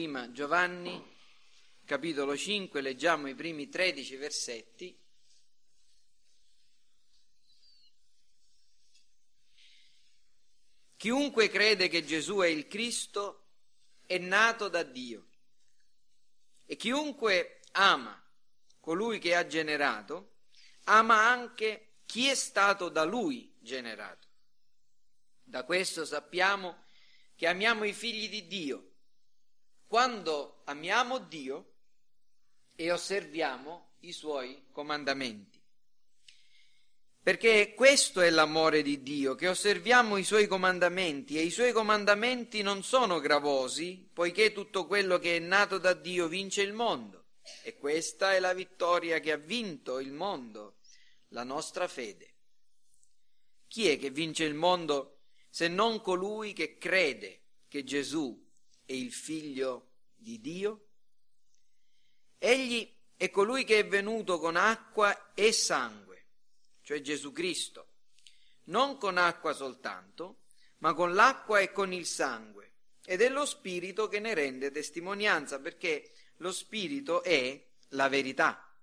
[0.00, 0.98] prima Giovanni,
[1.84, 4.98] capitolo 5, leggiamo i primi 13 versetti.
[10.96, 13.48] Chiunque crede che Gesù è il Cristo
[14.06, 15.26] è nato da Dio
[16.64, 18.18] e chiunque ama
[18.80, 20.36] colui che ha generato,
[20.84, 24.28] ama anche chi è stato da lui generato.
[25.42, 26.84] Da questo sappiamo
[27.34, 28.89] che amiamo i figli di Dio,
[29.90, 31.72] quando amiamo Dio
[32.76, 35.60] e osserviamo i suoi comandamenti.
[37.20, 42.62] Perché questo è l'amore di Dio, che osserviamo i suoi comandamenti e i suoi comandamenti
[42.62, 47.24] non sono gravosi, poiché tutto quello che è nato da Dio vince il mondo.
[47.64, 50.76] E questa è la vittoria che ha vinto il mondo,
[51.30, 52.34] la nostra fede.
[53.66, 58.46] Chi è che vince il mondo se non colui che crede che Gesù
[58.90, 59.89] è il figlio
[60.20, 60.86] di Dio?
[62.38, 66.10] Egli è colui che è venuto con acqua e sangue
[66.90, 67.92] cioè Gesù Cristo,
[68.64, 70.40] non con acqua soltanto,
[70.78, 72.72] ma con l'acqua e con il sangue,
[73.04, 78.76] ed è lo Spirito che ne rende testimonianza, perché lo Spirito è la verità.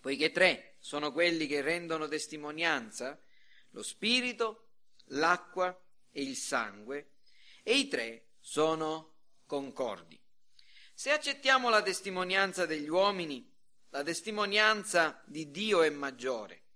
[0.00, 3.20] Poiché tre sono quelli che rendono testimonianza,
[3.70, 4.68] lo Spirito,
[5.06, 5.76] l'acqua
[6.12, 7.14] e il sangue,
[7.64, 10.21] e i tre sono concordi.
[11.02, 13.44] Se accettiamo la testimonianza degli uomini,
[13.90, 16.66] la testimonianza di Dio è maggiore,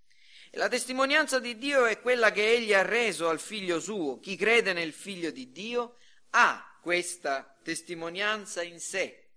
[0.54, 4.18] la testimonianza di Dio è quella che egli ha reso al figlio suo.
[4.18, 5.98] Chi crede nel figlio di Dio
[6.30, 9.30] ha questa testimonianza in sé.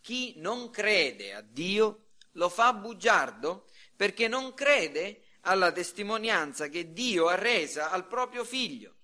[0.00, 7.28] Chi non crede a Dio lo fa bugiardo perché non crede alla testimonianza che Dio
[7.28, 8.96] ha resa al proprio figlio.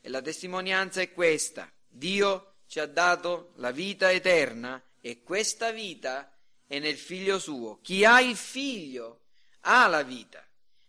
[0.00, 1.68] E la testimonianza è questa.
[1.88, 6.34] Dio ci ha dato la vita eterna e questa vita
[6.66, 7.82] è nel figlio suo.
[7.82, 9.24] Chi ha il figlio
[9.60, 10.42] ha la vita.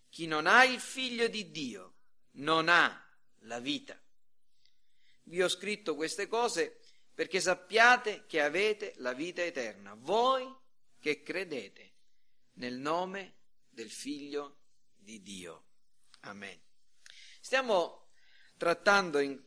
[0.08, 1.95] Chi non ha il figlio di Dio
[2.36, 3.05] non ha
[3.39, 4.02] la vita.
[5.23, 6.80] Vi ho scritto queste cose
[7.14, 10.49] perché sappiate che avete la vita eterna, voi
[10.99, 11.95] che credete
[12.54, 14.60] nel nome del figlio
[14.95, 15.66] di Dio.
[16.22, 16.58] Amen.
[17.42, 18.08] Stiamo
[18.55, 19.38] trattando in,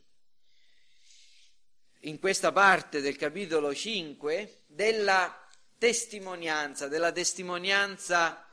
[2.06, 5.44] in questa parte del capitolo 5 della
[5.76, 8.48] testimonianza, della testimonianza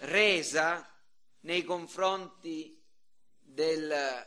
[0.00, 0.90] resa
[1.40, 2.82] nei confronti
[3.38, 4.26] del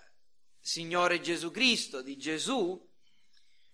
[0.59, 2.87] Signore Gesù Cristo, di Gesù,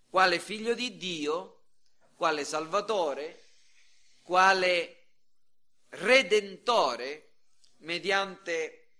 [0.10, 1.64] quale figlio di Dio,
[2.16, 3.44] quale Salvatore,
[4.22, 4.94] quale
[5.90, 7.34] Redentore
[7.80, 8.92] mediante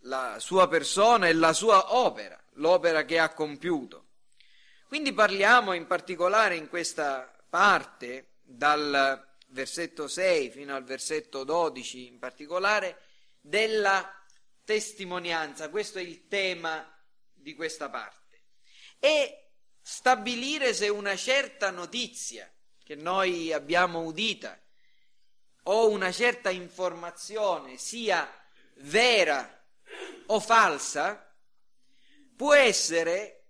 [0.00, 4.01] la sua persona e la sua opera, l'opera che ha compiuto.
[4.92, 12.18] Quindi parliamo in particolare in questa parte, dal versetto 6 fino al versetto 12 in
[12.18, 13.00] particolare,
[13.40, 14.22] della
[14.62, 16.94] testimonianza, questo è il tema
[17.32, 18.42] di questa parte,
[18.98, 22.52] e stabilire se una certa notizia
[22.84, 24.60] che noi abbiamo udita
[25.62, 28.30] o una certa informazione sia
[28.74, 29.58] vera
[30.26, 31.34] o falsa
[32.36, 33.41] può essere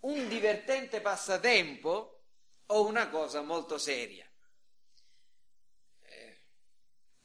[0.00, 2.22] un divertente passatempo
[2.66, 4.28] o una cosa molto seria?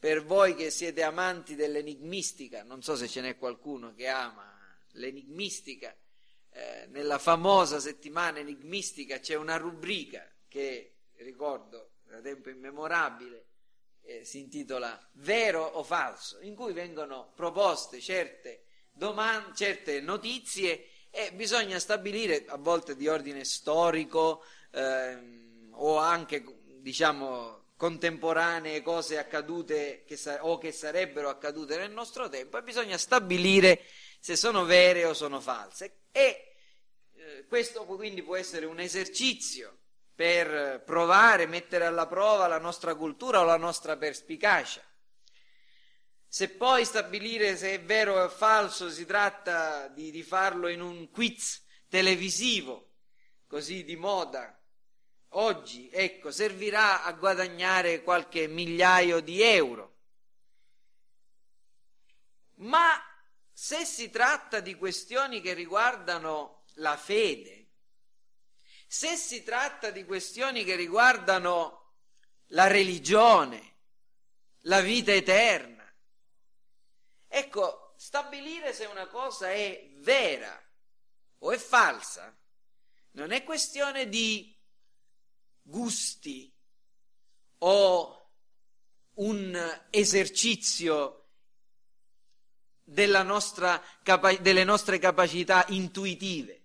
[0.04, 4.54] Per voi che siete amanti dell'enigmistica, non so se ce n'è qualcuno che ama
[4.96, 5.96] l'enigmistica,
[6.50, 13.46] eh, nella famosa settimana enigmistica c'è una rubrica che ricordo da tempo immemorabile,
[14.02, 20.86] eh, si intitola Vero o falso, in cui vengono proposte certe, domande, certe notizie
[21.16, 26.44] e bisogna stabilire, a volte di ordine storico ehm, o anche
[26.82, 32.98] diciamo contemporanee, cose accadute che sa- o che sarebbero accadute nel nostro tempo e bisogna
[32.98, 33.82] stabilire
[34.20, 36.00] se sono vere o sono false.
[36.12, 36.56] E
[37.14, 39.78] eh, questo quindi può essere un esercizio
[40.16, 44.82] per provare, mettere alla prova la nostra cultura o la nostra perspicacia.
[46.34, 51.12] Se poi stabilire se è vero o falso si tratta di, di farlo in un
[51.12, 52.94] quiz televisivo,
[53.46, 54.60] così di moda,
[55.34, 60.00] oggi, ecco, servirà a guadagnare qualche migliaio di euro.
[62.62, 63.00] Ma
[63.52, 67.68] se si tratta di questioni che riguardano la fede,
[68.88, 71.92] se si tratta di questioni che riguardano
[72.48, 73.76] la religione,
[74.62, 75.73] la vita eterna,
[77.36, 80.56] ecco, stabilire se una cosa è vera
[81.40, 82.32] o è falsa
[83.14, 84.56] non è questione di
[85.64, 86.54] gusti
[87.60, 88.30] o
[89.16, 91.30] un esercizio
[92.84, 93.82] nostra,
[94.40, 96.62] delle nostre capacità intuitive,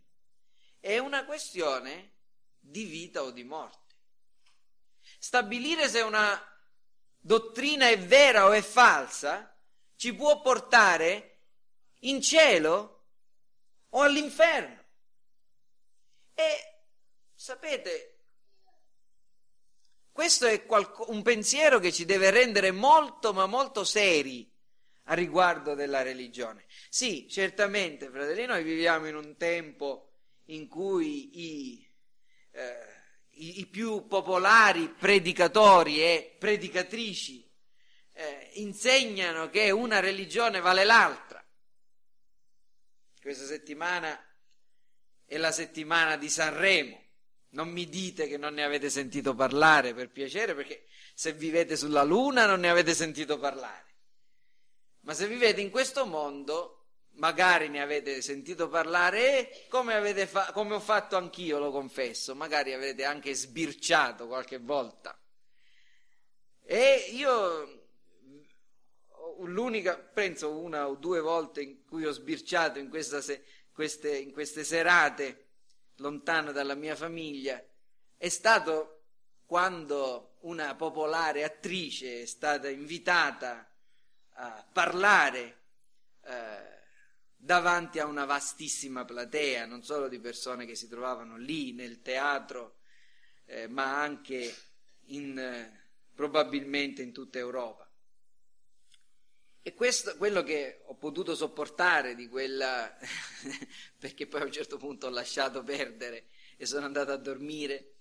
[0.80, 2.12] è una questione
[2.58, 3.94] di vita o di morte.
[5.18, 6.38] Stabilire se una
[7.18, 9.57] dottrina è vera o è falsa
[9.98, 11.40] ci può portare
[12.02, 13.06] in cielo
[13.90, 14.84] o all'inferno.
[16.34, 16.44] E
[17.34, 18.20] sapete,
[20.12, 20.64] questo è
[21.08, 24.48] un pensiero che ci deve rendere molto ma molto seri
[25.04, 26.66] a riguardo della religione.
[26.88, 30.12] Sì, certamente, fratelli, noi viviamo in un tempo
[30.44, 31.92] in cui i,
[32.52, 32.86] eh,
[33.30, 37.47] i, i più popolari predicatori e predicatrici
[38.18, 41.44] eh, insegnano che una religione vale l'altra.
[43.20, 44.20] Questa settimana
[45.24, 47.00] è la settimana di Sanremo.
[47.50, 52.02] Non mi dite che non ne avete sentito parlare per piacere, perché se vivete sulla
[52.02, 53.86] Luna non ne avete sentito parlare.
[55.02, 60.74] Ma se vivete in questo mondo, magari ne avete sentito parlare e come, fa- come
[60.74, 65.16] ho fatto anch'io, lo confesso, magari avete anche sbirciato qualche volta.
[66.64, 67.77] E io
[69.44, 74.64] l'unica, penso una o due volte in cui ho sbirciato in, se- queste, in queste
[74.64, 75.46] serate
[75.96, 77.62] lontano dalla mia famiglia,
[78.16, 79.02] è stato
[79.46, 83.68] quando una popolare attrice è stata invitata
[84.34, 85.58] a parlare
[86.22, 86.78] eh,
[87.36, 92.78] davanti a una vastissima platea, non solo di persone che si trovavano lì nel teatro,
[93.46, 94.54] eh, ma anche
[95.06, 97.87] in, eh, probabilmente in tutta Europa.
[99.62, 102.96] E questo, quello che ho potuto sopportare di quella,
[103.98, 107.96] perché poi a un certo punto ho lasciato perdere e sono andato a dormire,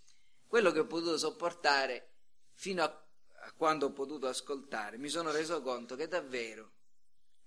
[0.48, 2.09] quello che ho potuto sopportare
[2.54, 3.07] fino a
[3.56, 6.74] quando ho potuto ascoltare, mi sono reso conto che davvero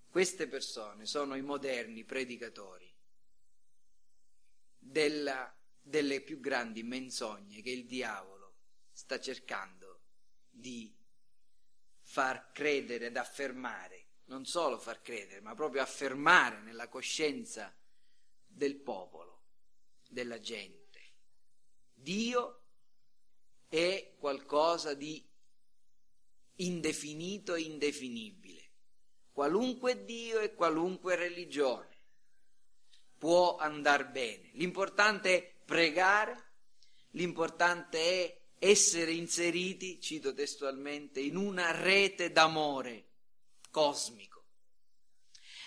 [0.09, 2.93] queste persone sono i moderni predicatori
[4.77, 8.55] della, delle più grandi menzogne che il diavolo
[8.93, 10.01] sta cercando
[10.49, 10.93] di
[12.01, 14.00] far credere ed affermare,
[14.31, 17.77] non solo far credere, ma proprio affermare nella coscienza
[18.47, 19.43] del popolo,
[20.09, 21.01] della gente.
[21.93, 22.63] Dio
[23.69, 25.29] è qualcosa di
[26.57, 28.71] indefinito e indefinibile.
[29.33, 31.99] Qualunque Dio e qualunque religione
[33.19, 34.51] può andare bene.
[34.53, 36.53] L'importante è pregare,
[37.11, 43.10] l'importante è essere inseriti, cito testualmente, in una rete d'amore
[43.71, 44.45] cosmico.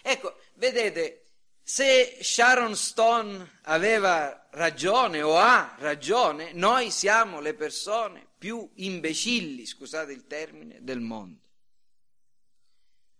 [0.01, 1.23] Ecco, vedete,
[1.61, 10.11] se Sharon Stone aveva ragione o ha ragione, noi siamo le persone più imbecilli, scusate
[10.11, 11.41] il termine, del mondo.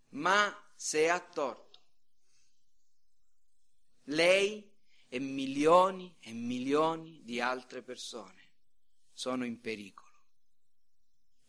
[0.09, 1.79] Ma se ha torto,
[4.07, 4.69] lei
[5.07, 8.41] e milioni e milioni di altre persone
[9.13, 10.02] sono in pericolo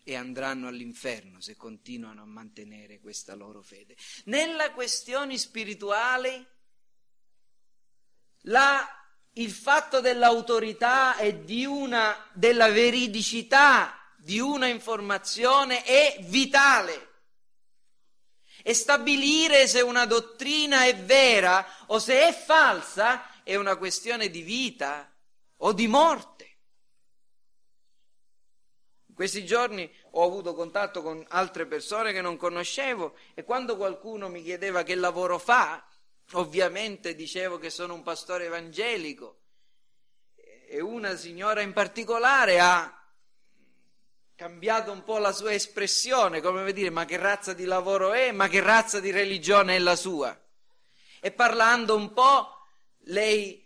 [0.05, 3.97] e andranno all'inferno se continuano a mantenere questa loro fede.
[4.25, 6.47] Nella questione spirituale,
[8.43, 9.05] la
[9.35, 17.13] il fatto dell'autorità e una, della veridicità di una informazione è vitale.
[18.63, 24.43] E stabilire se una dottrina è vera o se è falsa è una questione di
[24.43, 25.11] vita
[25.59, 26.34] o di morte.
[29.15, 34.29] In questi giorni ho avuto contatto con altre persone che non conoscevo e quando qualcuno
[34.29, 35.85] mi chiedeva che lavoro fa,
[36.33, 39.41] Ovviamente dicevo che sono un pastore evangelico
[40.67, 42.99] e una signora in particolare ha
[44.35, 48.33] cambiato un po' la sua espressione, come per dire ma che razza di lavoro è,
[48.33, 50.37] ma che razza di religione è la sua.
[51.21, 52.49] E parlando un po',
[53.05, 53.64] lei,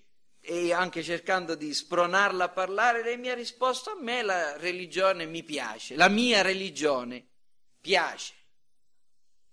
[0.50, 5.26] e anche cercando di spronarla a parlare, lei mi ha risposto a me la religione
[5.26, 7.26] mi piace, la mia religione
[7.78, 8.32] piace.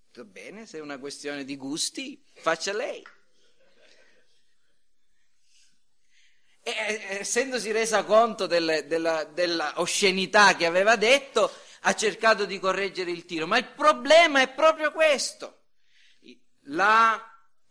[0.06, 3.06] Detto, bene, se è una questione di gusti, faccia lei.
[6.64, 13.12] E, essendosi resa conto del, della, della oscenità che aveva detto, ha cercato di correggere
[13.12, 13.48] il tiro.
[13.48, 15.64] Ma il problema è proprio questo.
[16.68, 17.22] La,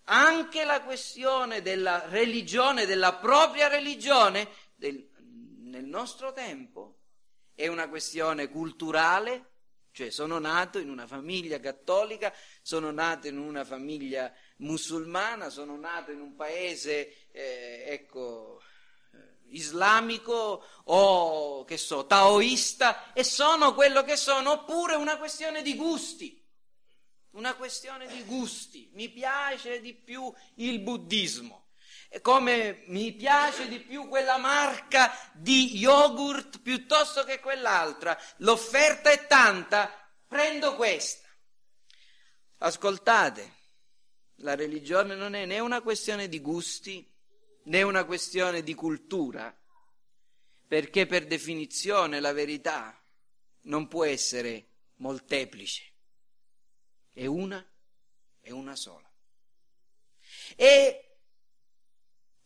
[0.04, 5.08] anche la questione della religione, della propria religione, del,
[5.62, 6.98] nel nostro tempo,
[7.54, 9.52] è una questione culturale,
[9.92, 12.32] cioè sono nato in una famiglia cattolica,
[12.62, 18.60] sono nato in una famiglia musulmana, sono nato in un paese, eh, ecco,
[19.12, 25.76] eh, islamico o che so, taoista e sono quello che sono, oppure una questione di
[25.76, 26.43] gusti.
[27.34, 28.90] Una questione di gusti.
[28.92, 31.70] Mi piace di più il buddismo,
[32.22, 38.16] come mi piace di più quella marca di yogurt piuttosto che quell'altra.
[38.38, 39.90] L'offerta è tanta,
[40.28, 41.28] prendo questa.
[42.58, 43.52] Ascoltate,
[44.36, 47.12] la religione non è né una questione di gusti
[47.64, 49.52] né una questione di cultura,
[50.68, 52.96] perché per definizione la verità
[53.62, 55.93] non può essere molteplice,
[57.14, 57.66] è una
[58.44, 59.10] è una sola.
[60.54, 61.16] E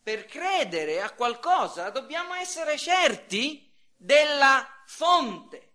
[0.00, 5.72] per credere a qualcosa dobbiamo essere certi della fonte.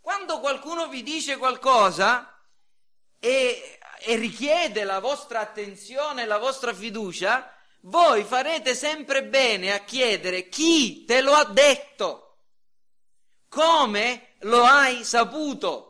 [0.00, 2.42] Quando qualcuno vi dice qualcosa
[3.18, 10.48] e, e richiede la vostra attenzione, la vostra fiducia, voi farete sempre bene a chiedere
[10.48, 12.38] chi te lo ha detto,
[13.48, 15.89] come lo hai saputo.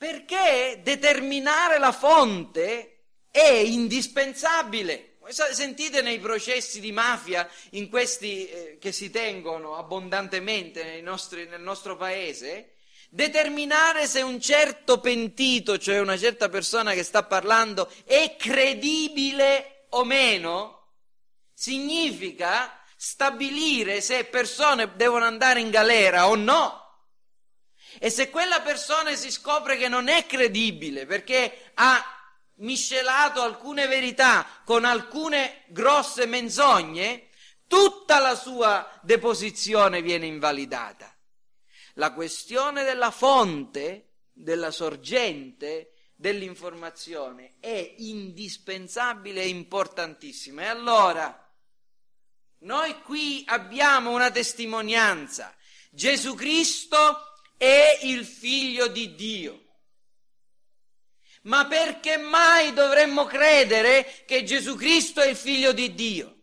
[0.00, 5.18] Perché determinare la fonte è indispensabile.
[5.28, 11.98] Sentite nei processi di mafia, in questi eh, che si tengono abbondantemente nostri, nel nostro
[11.98, 12.76] paese,
[13.10, 20.04] Determinare se un certo pentito, cioè una certa persona che sta parlando, è credibile o
[20.04, 20.92] meno,
[21.52, 26.79] significa stabilire se persone devono andare in galera o no.
[27.98, 32.02] E se quella persona si scopre che non è credibile perché ha
[32.56, 37.28] miscelato alcune verità con alcune grosse menzogne,
[37.66, 41.14] tutta la sua deposizione viene invalidata.
[41.94, 50.62] La questione della fonte, della sorgente dell'informazione è indispensabile e importantissima.
[50.62, 51.50] E allora,
[52.58, 55.54] noi qui abbiamo una testimonianza.
[55.90, 57.29] Gesù Cristo
[57.60, 59.64] è il figlio di Dio.
[61.42, 66.36] Ma perché mai dovremmo credere che Gesù Cristo è il figlio di Dio?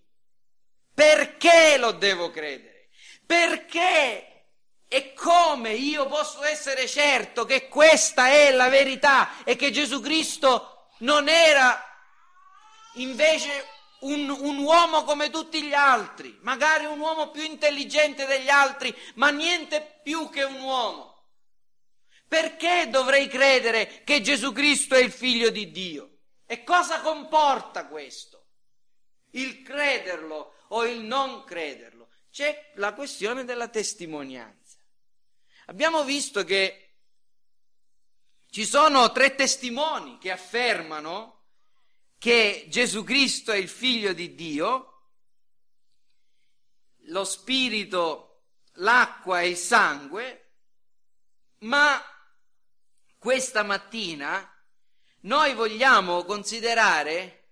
[0.93, 2.89] Perché lo devo credere?
[3.25, 4.43] Perché
[4.87, 10.89] e come io posso essere certo che questa è la verità e che Gesù Cristo
[10.99, 11.83] non era
[12.93, 13.65] invece
[14.01, 19.29] un, un, uomo come tutti gli altri, magari un uomo più intelligente degli altri, ma
[19.29, 21.15] niente più che un uomo?
[22.27, 26.17] Perché dovrei credere che Gesù Cristo è il figlio di Dio?
[26.45, 28.45] E cosa comporta questo?
[29.31, 32.09] Il crederlo o il non crederlo?
[32.31, 34.77] C'è la questione della testimonianza.
[35.67, 36.87] Abbiamo visto che
[38.49, 41.36] ci sono tre testimoni che affermano
[42.17, 44.91] che Gesù Cristo è il figlio di Dio,
[47.07, 48.43] lo spirito,
[48.73, 50.51] l'acqua e il sangue,
[51.59, 52.01] ma
[53.17, 54.51] questa mattina
[55.21, 57.49] noi vogliamo considerare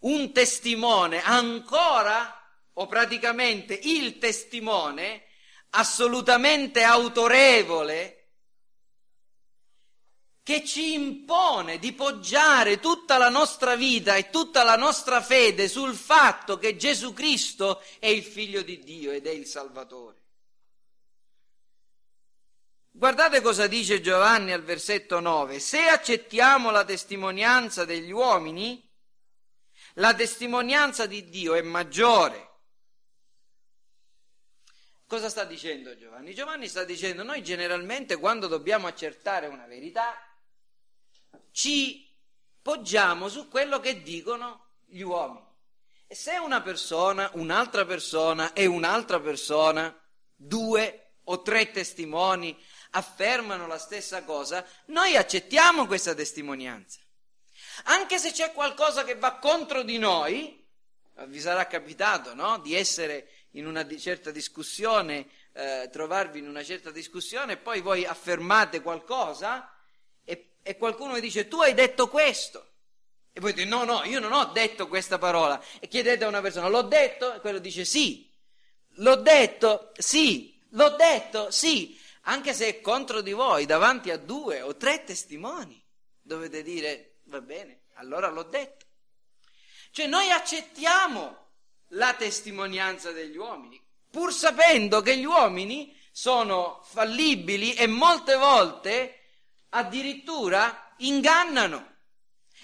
[0.00, 2.36] un testimone ancora
[2.74, 5.24] o praticamente il testimone
[5.70, 8.19] assolutamente autorevole
[10.50, 15.94] che ci impone di poggiare tutta la nostra vita e tutta la nostra fede sul
[15.94, 20.18] fatto che Gesù Cristo è il figlio di Dio ed è il Salvatore.
[22.90, 25.60] Guardate cosa dice Giovanni al versetto 9.
[25.60, 28.84] Se accettiamo la testimonianza degli uomini,
[29.94, 32.50] la testimonianza di Dio è maggiore
[35.10, 36.32] Cosa sta dicendo Giovanni?
[36.34, 40.14] Giovanni sta dicendo noi generalmente quando dobbiamo accertare una verità
[41.52, 42.08] ci
[42.62, 45.46] poggiamo su quello che dicono gli uomini.
[46.06, 49.96] E se una persona, un'altra persona e un'altra persona,
[50.34, 52.58] due o tre testimoni
[52.90, 56.98] affermano la stessa cosa, noi accettiamo questa testimonianza.
[57.84, 60.66] Anche se c'è qualcosa che va contro di noi,
[61.26, 62.58] vi sarà capitato no?
[62.58, 68.04] di essere in una certa discussione, eh, trovarvi in una certa discussione e poi voi
[68.04, 69.72] affermate qualcosa
[70.62, 72.66] e, qualcuno vi dice tu hai detto questo.
[73.32, 75.62] E voi dite no, no, io non ho detto questa parola.
[75.78, 77.34] E chiedete a una persona, l'ho detto?
[77.34, 78.28] E quello dice sì.
[78.94, 79.92] L'ho detto?
[79.96, 80.58] Sì.
[80.70, 81.50] L'ho detto?
[81.50, 81.98] Sì.
[82.22, 85.82] Anche se è contro di voi, davanti a due o tre testimoni,
[86.20, 88.86] dovete dire va bene, allora l'ho detto.
[89.92, 91.48] Cioè noi accettiamo
[91.94, 99.19] la testimonianza degli uomini, pur sapendo che gli uomini sono fallibili e molte volte
[99.70, 101.88] addirittura ingannano.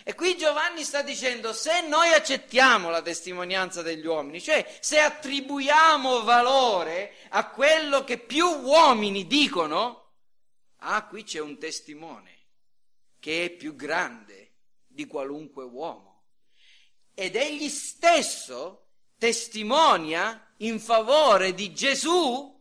[0.04, 6.22] E qui Giovanni sta dicendo, se noi accettiamo la testimonianza degli uomini, cioè se attribuiamo
[6.22, 10.12] valore a quello che più uomini dicono,
[10.78, 12.34] ah, qui c'è un testimone
[13.18, 14.52] che è più grande
[14.86, 16.24] di qualunque uomo.
[17.12, 22.54] Ed egli stesso testimonia in favore di Gesù,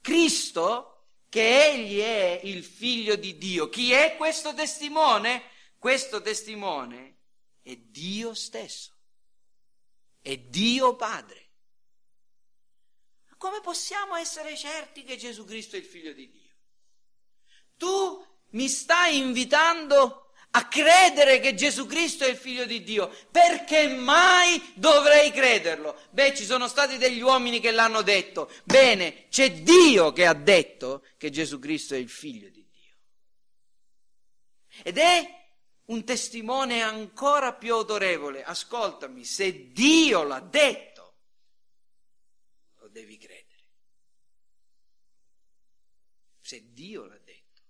[0.00, 0.91] Cristo,
[1.32, 3.70] che egli è il figlio di Dio.
[3.70, 5.42] Chi è questo testimone?
[5.78, 7.20] Questo testimone
[7.62, 8.94] è Dio stesso,
[10.20, 11.48] è Dio Padre.
[13.30, 16.54] Ma come possiamo essere certi che Gesù Cristo è il figlio di Dio?
[17.78, 23.88] Tu mi stai invitando a credere che Gesù Cristo è il figlio di Dio, perché
[23.88, 25.98] mai dovrei crederlo?
[26.10, 28.50] Beh, ci sono stati degli uomini che l'hanno detto.
[28.64, 32.96] Bene, c'è Dio che ha detto che Gesù Cristo è il figlio di Dio.
[34.82, 35.40] Ed è
[35.86, 38.44] un testimone ancora più autorevole.
[38.44, 41.14] Ascoltami, se Dio l'ha detto,
[42.80, 43.40] lo devi credere.
[46.40, 47.62] Se Dio l'ha detto,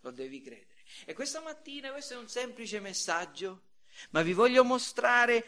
[0.00, 0.69] lo devi credere.
[1.04, 3.62] E questa mattina questo è un semplice messaggio,
[4.10, 5.44] ma vi voglio mostrare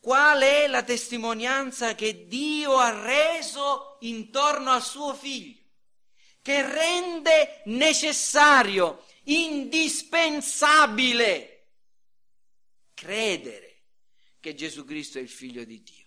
[0.00, 5.62] qual è la testimonianza che Dio ha reso intorno al suo figlio,
[6.42, 11.54] che rende necessario indispensabile
[12.94, 13.82] credere
[14.40, 15.97] che Gesù Cristo è il figlio di Dio.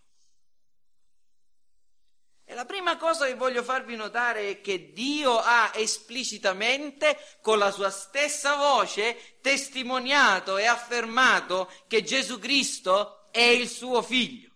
[2.52, 7.72] E la prima cosa che voglio farvi notare è che Dio ha esplicitamente, con la
[7.72, 14.50] sua stessa voce, testimoniato e affermato che Gesù Cristo è il suo figlio.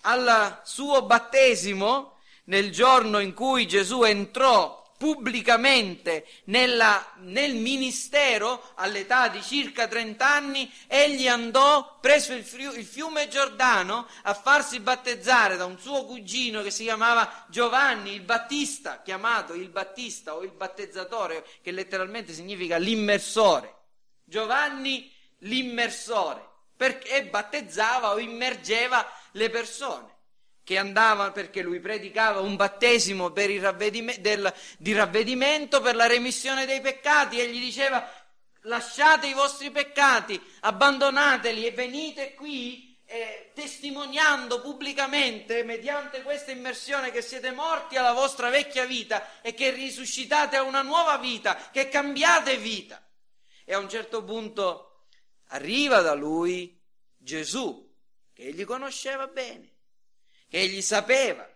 [0.00, 9.40] Al suo battesimo, nel giorno in cui Gesù entrò pubblicamente nella, nel ministero all'età di
[9.40, 12.44] circa 30 anni, egli andò presso il,
[12.76, 18.22] il, fiume Giordano a farsi battezzare da un suo cugino che si chiamava Giovanni il
[18.22, 23.76] Battista, chiamato il Battista o il battezzatore, che letteralmente significa l'immersore.
[24.24, 26.44] Giovanni l'immersore,
[26.76, 30.16] perché battezzava o immergeva le persone
[30.68, 36.82] che andava perché lui predicava un battesimo ravvedime, del, di ravvedimento per la remissione dei
[36.82, 38.06] peccati e gli diceva
[38.64, 47.22] lasciate i vostri peccati, abbandonateli e venite qui eh, testimoniando pubblicamente mediante questa immersione che
[47.22, 52.58] siete morti alla vostra vecchia vita e che risuscitate a una nuova vita, che cambiate
[52.58, 53.02] vita.
[53.64, 55.06] E a un certo punto
[55.46, 56.78] arriva da lui
[57.16, 57.90] Gesù,
[58.34, 59.76] che egli conosceva bene
[60.48, 61.48] che egli sapeva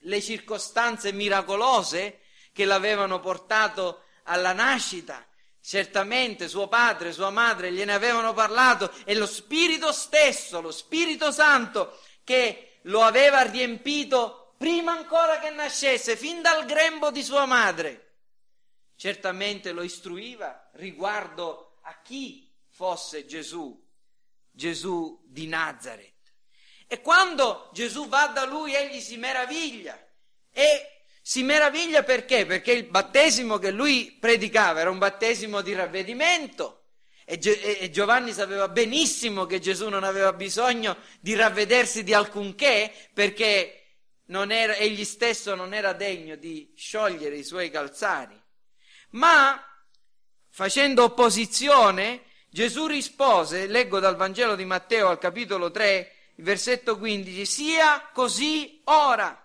[0.00, 2.20] le circostanze miracolose
[2.52, 5.26] che l'avevano portato alla nascita.
[5.60, 12.00] Certamente suo padre, sua madre gliene avevano parlato e lo Spirito stesso, lo Spirito Santo
[12.22, 18.14] che lo aveva riempito prima ancora che nascesse, fin dal grembo di sua madre,
[18.96, 23.84] certamente lo istruiva riguardo a chi fosse Gesù,
[24.50, 26.15] Gesù di Nazareth.
[26.88, 29.98] E quando Gesù va da lui, egli si meraviglia.
[30.52, 32.46] E si meraviglia perché?
[32.46, 36.84] Perché il battesimo che lui predicava era un battesimo di ravvedimento.
[37.24, 43.86] E, Giovanni sapeva benissimo che Gesù non aveva bisogno di ravvedersi di alcunché perché
[44.28, 48.40] era, egli stesso non era degno di sciogliere i suoi calzari.
[49.10, 49.60] Ma
[50.48, 57.46] facendo opposizione, Gesù rispose, leggo dal Vangelo di Matteo al capitolo 3, il versetto 15,
[57.46, 59.42] sia così ora,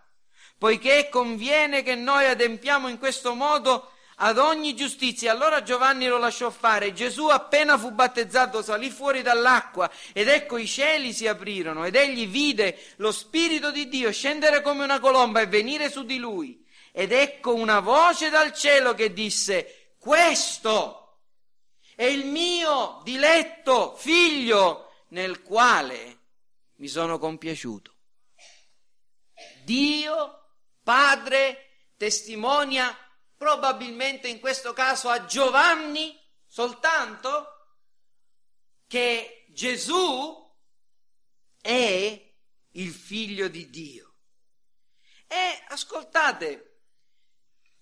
[0.57, 5.31] poiché conviene che noi adempiamo in questo modo ad ogni giustizia.
[5.31, 6.93] Allora Giovanni lo lasciò fare.
[6.93, 12.27] Gesù appena fu battezzato salì fuori dall'acqua ed ecco i cieli si aprirono ed egli
[12.27, 16.63] vide lo Spirito di Dio scendere come una colomba e venire su di lui.
[16.91, 21.19] Ed ecco una voce dal cielo che disse, questo
[21.95, 26.19] è il mio diletto figlio nel quale
[26.81, 27.95] mi sono compiaciuto.
[29.63, 32.97] Dio, Padre, testimonia
[33.37, 37.45] probabilmente in questo caso a Giovanni soltanto
[38.87, 40.51] che Gesù
[41.61, 42.33] è
[42.71, 44.15] il figlio di Dio.
[45.27, 46.81] E ascoltate,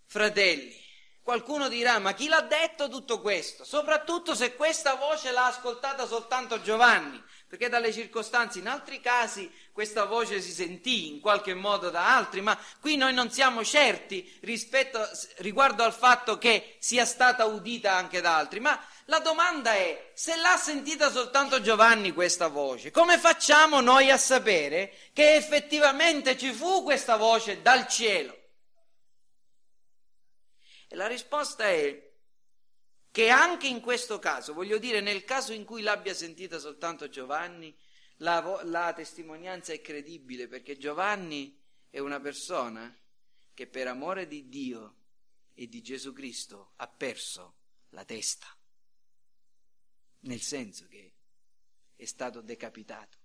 [0.07, 0.77] fratelli,
[1.23, 3.63] qualcuno dirà, ma chi l'ha detto tutto questo?
[3.63, 7.23] Soprattutto se questa voce l'ha ascoltata soltanto Giovanni.
[7.49, 12.41] Perché dalle circostanze in altri casi questa voce si sentì in qualche modo da altri,
[12.41, 15.01] ma qui noi non siamo certi rispetto,
[15.37, 20.35] riguardo al fatto che sia stata udita anche da altri, ma la domanda è, se
[20.35, 26.83] l'ha sentita soltanto Giovanni questa voce, come facciamo noi a sapere che effettivamente ci fu
[26.83, 28.37] questa voce dal cielo?
[30.87, 32.08] E la risposta è
[33.11, 37.75] che anche in questo caso, voglio dire, nel caso in cui l'abbia sentita soltanto Giovanni,
[38.17, 41.57] la, la testimonianza è credibile perché Giovanni
[41.89, 42.95] è una persona
[43.53, 44.95] che per amore di Dio
[45.53, 47.55] e di Gesù Cristo ha perso
[47.89, 48.47] la testa,
[50.21, 51.13] nel senso che
[51.95, 53.17] è stato decapitato.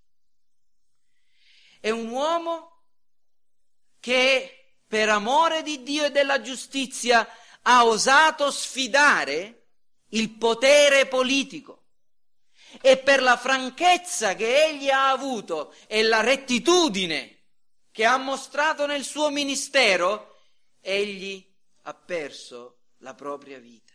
[1.78, 2.82] È un uomo
[4.00, 7.28] che per amore di Dio e della giustizia
[7.62, 9.63] ha osato sfidare
[10.14, 11.82] il potere politico.
[12.80, 17.42] E per la franchezza che egli ha avuto e la rettitudine
[17.92, 20.40] che ha mostrato nel suo ministero,
[20.80, 21.44] egli
[21.82, 23.92] ha perso la propria vita.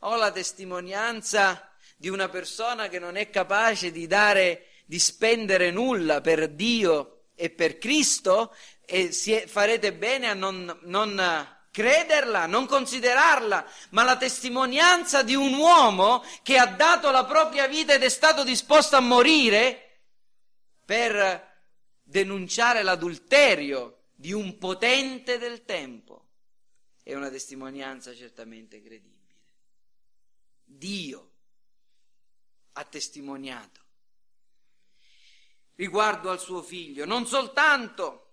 [0.00, 6.20] Ho la testimonianza di una persona che non è capace di dare, di spendere nulla
[6.20, 9.10] per Dio e per Cristo e
[9.46, 11.18] farete bene a non, non
[11.78, 17.94] crederla, non considerarla, ma la testimonianza di un uomo che ha dato la propria vita
[17.94, 20.00] ed è stato disposto a morire
[20.84, 21.46] per
[22.02, 26.30] denunciare l'adulterio di un potente del tempo.
[27.00, 29.36] È una testimonianza certamente credibile.
[30.64, 31.30] Dio
[32.72, 33.80] ha testimoniato
[35.76, 38.27] riguardo al suo figlio, non soltanto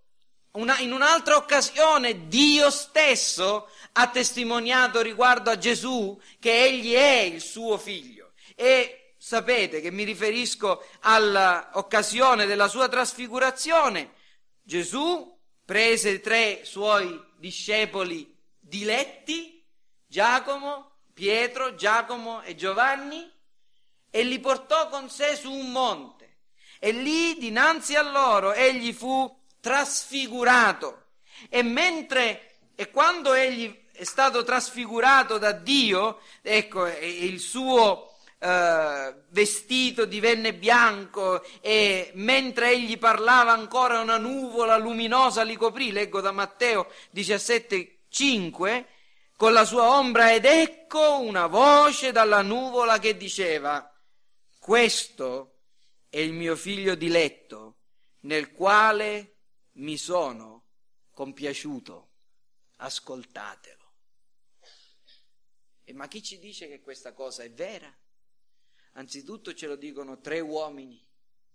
[0.56, 7.42] una, in un'altra occasione Dio stesso ha testimoniato riguardo a Gesù che egli è il
[7.42, 8.34] suo figlio.
[8.56, 14.14] E sapete che mi riferisco all'occasione della sua trasfigurazione.
[14.62, 19.64] Gesù prese tre suoi discepoli diletti,
[20.08, 23.32] Giacomo, Pietro, Giacomo e Giovanni,
[24.10, 26.38] e li portò con sé su un monte.
[26.80, 31.06] E lì, dinanzi a loro, egli fu trasfigurato.
[31.50, 40.06] E mentre, e quando egli è stato trasfigurato da Dio, ecco, il suo eh, vestito
[40.06, 46.92] divenne bianco e mentre egli parlava ancora una nuvola luminosa li coprì, leggo da Matteo
[47.10, 48.88] 17, 5,
[49.36, 53.92] con la sua ombra ed ecco una voce dalla nuvola che diceva,
[54.60, 55.56] questo
[56.08, 57.78] è il mio figlio diletto,
[58.22, 59.35] nel quale
[59.76, 60.64] mi sono
[61.12, 62.10] compiaciuto,
[62.78, 63.84] ascoltatelo.
[65.84, 67.94] E ma chi ci dice che questa cosa è vera?
[68.94, 71.04] Anzitutto ce lo dicono tre uomini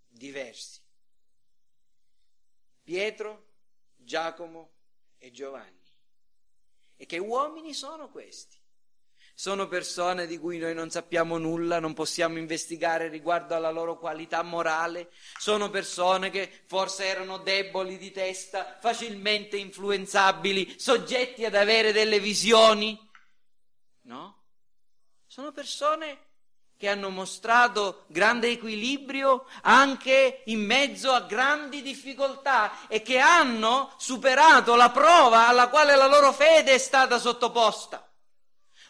[0.07, 0.81] diversi.
[2.83, 3.49] Pietro,
[3.97, 4.73] Giacomo
[5.19, 5.79] e Giovanni.
[6.97, 8.60] E che uomini sono questi?
[9.41, 14.43] Sono persone di cui noi non sappiamo nulla, non possiamo investigare riguardo alla loro qualità
[14.43, 15.11] morale.
[15.39, 23.01] Sono persone che forse erano deboli di testa, facilmente influenzabili, soggetti ad avere delle visioni.
[24.03, 24.43] No?
[25.27, 26.19] Sono persone
[26.77, 34.75] che hanno mostrato grande equilibrio anche in mezzo a grandi difficoltà e che hanno superato
[34.75, 38.05] la prova alla quale la loro fede è stata sottoposta.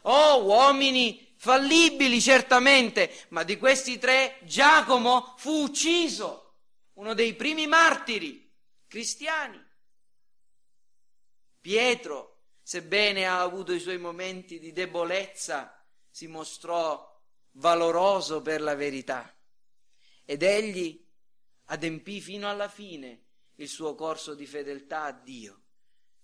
[0.02, 6.56] Oh, uomini fallibili certamente, ma di questi tre Giacomo fu ucciso,
[6.94, 8.52] uno dei primi martiri
[8.86, 9.62] cristiani.
[11.60, 17.08] Pietro, sebbene ha avuto i suoi momenti di debolezza, si mostrò
[17.52, 19.34] valoroso per la verità
[20.24, 21.04] ed egli
[21.66, 23.24] adempì fino alla fine
[23.56, 25.59] il suo corso di fedeltà a Dio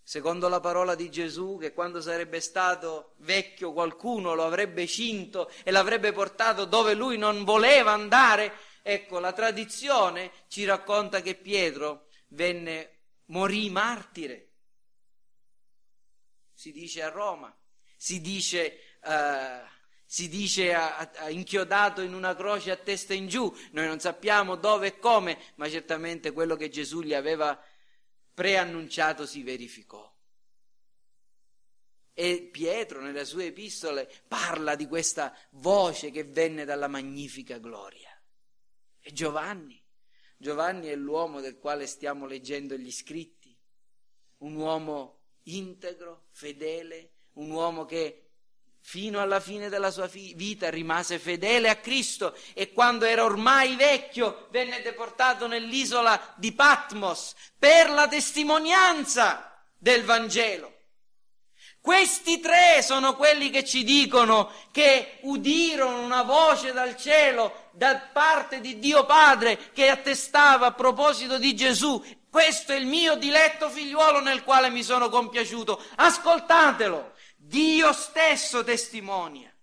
[0.06, 5.72] secondo la parola di Gesù, che quando sarebbe stato vecchio qualcuno lo avrebbe cinto e
[5.72, 8.52] l'avrebbe portato dove lui non voleva andare.
[8.82, 14.52] Ecco, la tradizione ci racconta che Pietro venne, morì martire.
[16.54, 17.52] Si dice a Roma,
[17.96, 19.66] si dice, uh,
[20.04, 23.52] si dice a, a, inchiodato in una croce a testa in giù.
[23.72, 27.60] Noi non sappiamo dove e come, ma certamente quello che Gesù gli aveva
[28.36, 30.14] preannunciato si verificò.
[32.12, 38.10] E Pietro nelle sue epistole parla di questa voce che venne dalla magnifica gloria.
[39.00, 39.82] E Giovanni,
[40.36, 43.58] Giovanni è l'uomo del quale stiamo leggendo gli scritti,
[44.38, 48.25] un uomo integro, fedele, un uomo che
[48.88, 54.46] fino alla fine della sua vita rimase fedele a Cristo e quando era ormai vecchio
[54.52, 60.72] venne deportato nell'isola di Patmos per la testimonianza del Vangelo.
[61.80, 68.60] Questi tre sono quelli che ci dicono che udirono una voce dal cielo da parte
[68.60, 72.00] di Dio Padre che attestava a proposito di Gesù.
[72.30, 75.82] Questo è il mio diletto figliuolo nel quale mi sono compiaciuto.
[75.96, 77.14] Ascoltatelo.
[77.46, 79.54] Dio stesso testimonia.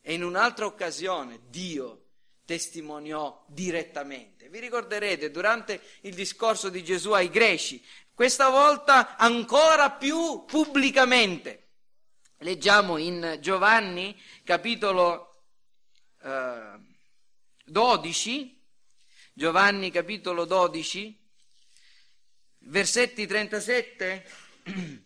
[0.00, 2.04] E in un'altra occasione Dio
[2.44, 4.48] testimoniò direttamente.
[4.48, 11.70] Vi ricorderete durante il discorso di Gesù ai greci, questa volta ancora più pubblicamente.
[12.38, 15.42] Leggiamo in Giovanni capitolo
[16.22, 16.78] eh,
[17.64, 18.64] 12,
[19.32, 21.28] Giovanni capitolo 12,
[22.58, 25.04] versetti 37.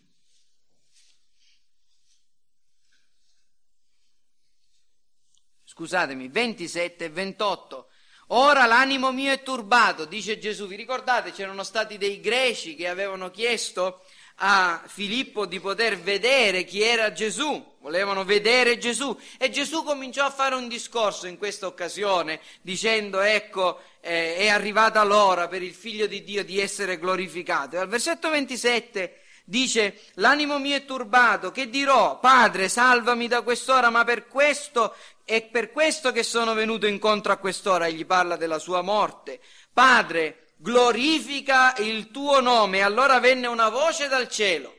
[5.81, 7.87] Scusatemi, 27 e 28.
[8.27, 10.67] Ora l'animo mio è turbato, dice Gesù.
[10.67, 14.01] Vi ricordate, c'erano stati dei greci che avevano chiesto
[14.35, 20.29] a Filippo di poter vedere chi era Gesù, volevano vedere Gesù e Gesù cominciò a
[20.29, 26.05] fare un discorso in questa occasione dicendo ecco eh, è arrivata l'ora per il figlio
[26.05, 27.75] di Dio di essere glorificato.
[27.75, 32.19] E al versetto 27 dice l'animo mio è turbato, che dirò?
[32.19, 37.37] Padre salvami da quest'ora, ma per questo è per questo che sono venuto incontro a
[37.37, 39.39] quest'ora, egli parla della sua morte.
[39.71, 42.81] Padre, glorifica il tuo nome.
[42.81, 44.77] Allora venne una voce dal cielo.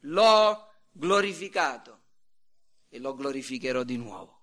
[0.00, 2.00] L'ho glorificato
[2.88, 4.35] e lo glorificherò di nuovo.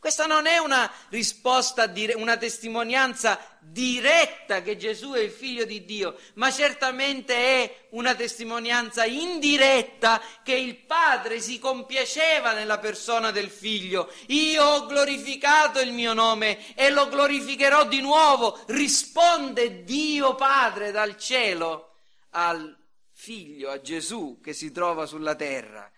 [0.00, 6.16] Questa non è una risposta, una testimonianza diretta che Gesù è il figlio di Dio,
[6.36, 14.10] ma certamente è una testimonianza indiretta che il Padre si compiaceva nella persona del figlio.
[14.28, 18.58] Io ho glorificato il mio nome e lo glorificherò di nuovo.
[18.68, 21.96] Risponde Dio Padre dal cielo
[22.30, 22.74] al
[23.12, 25.92] figlio, a Gesù che si trova sulla terra.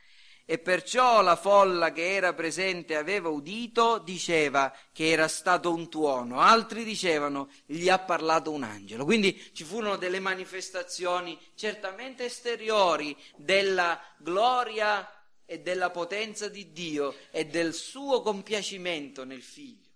[0.52, 6.40] E perciò la folla che era presente aveva udito diceva che era stato un tuono,
[6.40, 9.06] altri dicevano gli ha parlato un angelo.
[9.06, 15.10] Quindi ci furono delle manifestazioni certamente esteriori della gloria
[15.46, 19.88] e della potenza di Dio e del suo compiacimento nel figlio.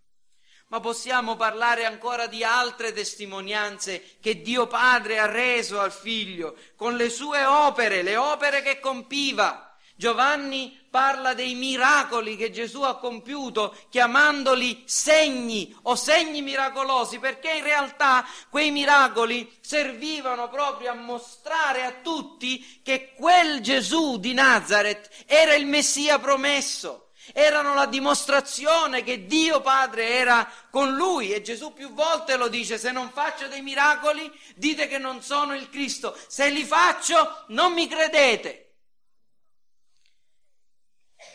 [0.68, 6.96] Ma possiamo parlare ancora di altre testimonianze che Dio Padre ha reso al figlio con
[6.96, 9.65] le sue opere, le opere che compiva
[9.98, 17.62] Giovanni parla dei miracoli che Gesù ha compiuto chiamandoli segni o segni miracolosi perché in
[17.62, 25.54] realtà quei miracoli servivano proprio a mostrare a tutti che quel Gesù di Nazareth era
[25.54, 31.92] il Messia promesso erano la dimostrazione che Dio Padre era con lui e Gesù più
[31.92, 36.50] volte lo dice, se non faccio dei miracoli dite che non sono il Cristo, se
[36.50, 38.65] li faccio non mi credete.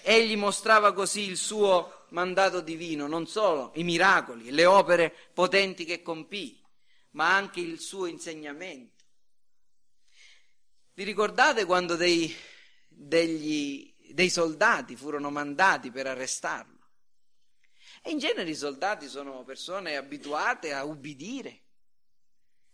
[0.04, 6.02] Egli mostrava così il suo mandato divino, non solo i miracoli, le opere potenti che
[6.02, 6.62] compì,
[7.12, 9.04] ma anche il suo insegnamento.
[10.94, 12.36] Vi ricordate quando dei,
[12.88, 16.80] degli, dei soldati furono mandati per arrestarlo?
[18.04, 21.62] E in genere i soldati sono persone abituate a ubbidire.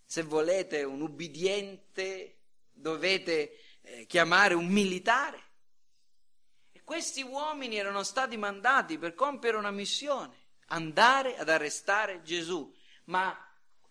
[0.05, 2.37] Se volete un ubbidiente
[2.71, 5.43] dovete eh, chiamare un militare.
[6.87, 12.73] Questi uomini erano stati mandati per compiere una missione, andare ad arrestare Gesù,
[13.07, 13.37] ma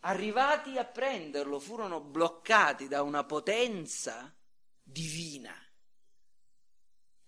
[0.01, 4.35] arrivati a prenderlo furono bloccati da una potenza
[4.83, 5.55] divina.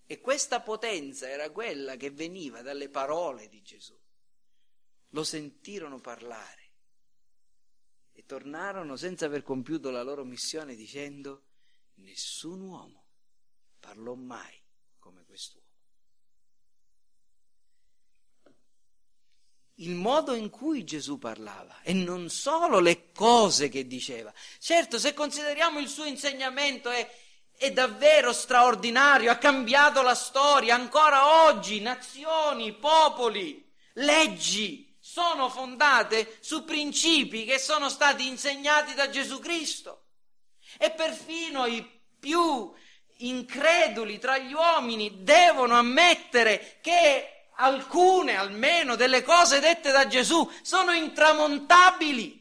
[0.07, 3.95] E questa potenza era quella che veniva dalle parole di Gesù.
[5.09, 6.71] Lo sentirono parlare
[8.13, 11.43] e tornarono senza aver compiuto la loro missione dicendo
[11.97, 13.05] nessun uomo
[13.79, 14.58] parlò mai
[15.29, 15.67] quest'uomo.
[19.79, 24.33] il modo in cui Gesù parlava e non solo le cose che diceva.
[24.59, 27.09] Certo, se consideriamo il suo insegnamento è,
[27.55, 36.65] è, davvero straordinario, ha cambiato la storia, ancora oggi nazioni, popoli, leggi sono fondate su
[36.65, 40.07] principi che sono stati insegnati da Gesù Cristo
[40.77, 41.87] e perfino i
[42.19, 42.73] più
[43.19, 50.91] increduli tra gli uomini devono ammettere che alcune almeno delle cose dette da Gesù sono
[50.91, 52.37] intramontabili.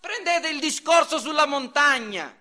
[0.00, 2.36] Prendete il discorso sulla montagna.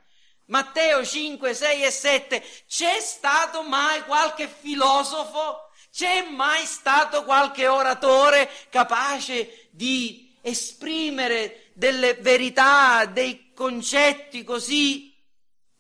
[0.46, 2.44] Matteo 5, 6 e 7.
[2.68, 5.70] C'è stato mai qualche filosofo?
[5.92, 15.13] C'è mai stato qualche oratore capace di esprimere delle verità, dei concetti così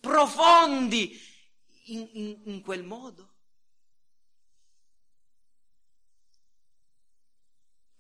[0.04, 1.18] profondi
[1.86, 3.30] in, in, in quel modo?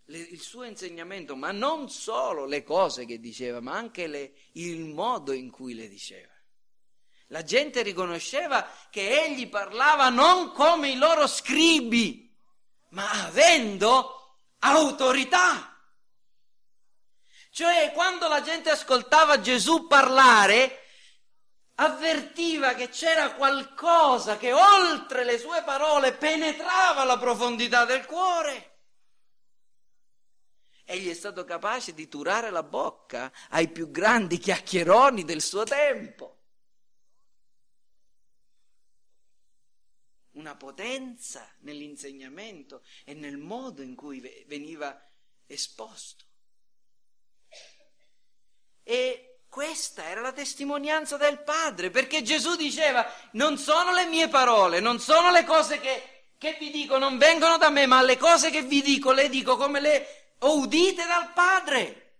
[0.07, 5.31] il suo insegnamento, ma non solo le cose che diceva, ma anche le, il modo
[5.31, 6.31] in cui le diceva.
[7.27, 12.31] La gente riconosceva che egli parlava non come i loro scribi,
[12.89, 15.75] ma avendo autorità.
[17.49, 20.82] Cioè, quando la gente ascoltava Gesù parlare,
[21.75, 28.71] avvertiva che c'era qualcosa che oltre le sue parole penetrava la profondità del cuore.
[30.85, 36.39] Egli è stato capace di turare la bocca ai più grandi chiacchieroni del suo tempo.
[40.31, 45.09] Una potenza nell'insegnamento e nel modo in cui veniva
[45.45, 46.25] esposto.
[48.83, 54.79] E questa era la testimonianza del Padre, perché Gesù diceva, non sono le mie parole,
[54.79, 58.49] non sono le cose che, che vi dico, non vengono da me, ma le cose
[58.49, 62.15] che vi dico le dico come le o udite dal Padre.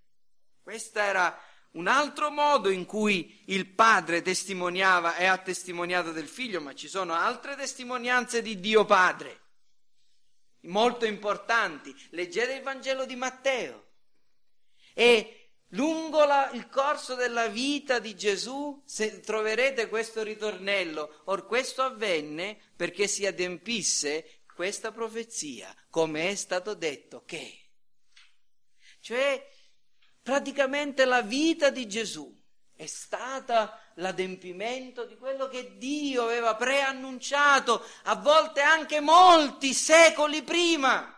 [0.62, 1.36] Questo era
[1.72, 6.88] un altro modo in cui il Padre testimoniava e ha testimoniato del Figlio, ma ci
[6.88, 9.42] sono altre testimonianze di Dio Padre,
[10.66, 11.96] molto importanti.
[12.12, 13.86] Leggete il Vangelo di Matteo
[14.94, 15.43] e
[15.74, 18.84] lungo la, il corso della vita di Gesù
[19.24, 21.22] troverete questo ritornello.
[21.26, 27.64] Or questo avvenne perché si adempisse questa profezia, come è stato detto che
[29.04, 29.46] cioè,
[30.22, 32.34] praticamente la vita di Gesù
[32.74, 41.14] è stata l'adempimento di quello che Dio aveva preannunciato, a volte anche molti secoli prima.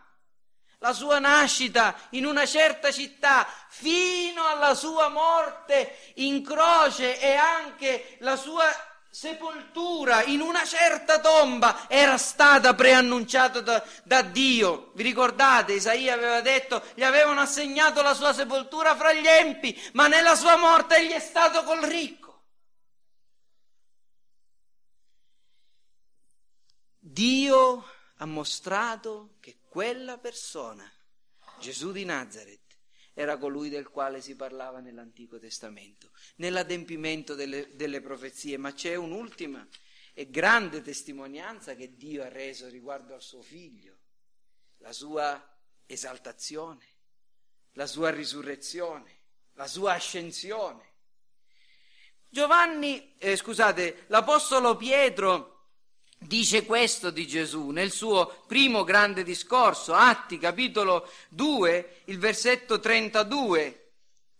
[0.85, 8.17] La sua nascita in una certa città fino alla sua morte in croce e anche
[8.19, 8.65] la sua
[9.09, 14.91] sepoltura in una certa tomba era stata preannunciata da, da, Dio.
[14.93, 15.73] Vi ricordate?
[15.73, 20.55] Isaia aveva detto, gli avevano assegnato la sua sepoltura fra gli empi, ma nella sua
[20.55, 22.43] morte egli è stato col ricco.
[26.99, 27.83] Dio
[28.17, 29.34] ha mostrato
[29.75, 30.89] quella persona,
[31.59, 32.77] Gesù di Nazareth,
[33.13, 39.67] era colui del quale si parlava nell'Antico Testamento, nell'adempimento delle, delle profezie, ma c'è un'ultima
[40.13, 43.97] e grande testimonianza che Dio ha reso riguardo al suo figlio,
[44.77, 45.45] la sua
[45.85, 46.85] esaltazione,
[47.73, 49.23] la sua risurrezione,
[49.55, 50.93] la sua ascensione.
[52.29, 55.54] Giovanni, eh, scusate, l'Apostolo Pietro
[56.27, 63.91] dice questo di Gesù nel suo primo grande discorso, Atti capitolo 2, il versetto 32.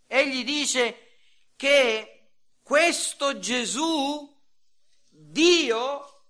[0.08, 1.10] Egli dice
[1.56, 2.30] che
[2.62, 4.34] questo Gesù
[5.10, 6.24] Dio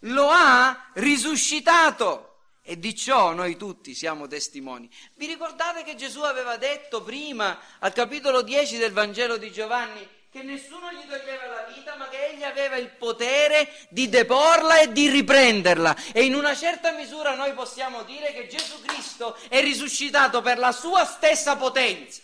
[0.00, 2.24] lo ha risuscitato.
[2.62, 4.90] E di ciò noi tutti siamo testimoni.
[5.14, 10.42] Vi ricordate che Gesù aveva detto prima, al capitolo 10 del Vangelo di Giovanni, che
[10.42, 15.08] nessuno gli toglieva la vita, ma che egli aveva il potere di deporla e di
[15.08, 16.12] riprenderla.
[16.12, 20.72] E in una certa misura noi possiamo dire che Gesù Cristo è risuscitato per la
[20.72, 22.22] sua stessa potenza.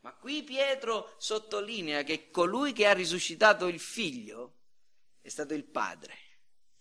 [0.00, 4.54] Ma qui Pietro sottolinea che colui che ha risuscitato il figlio
[5.20, 6.16] è stato il padre.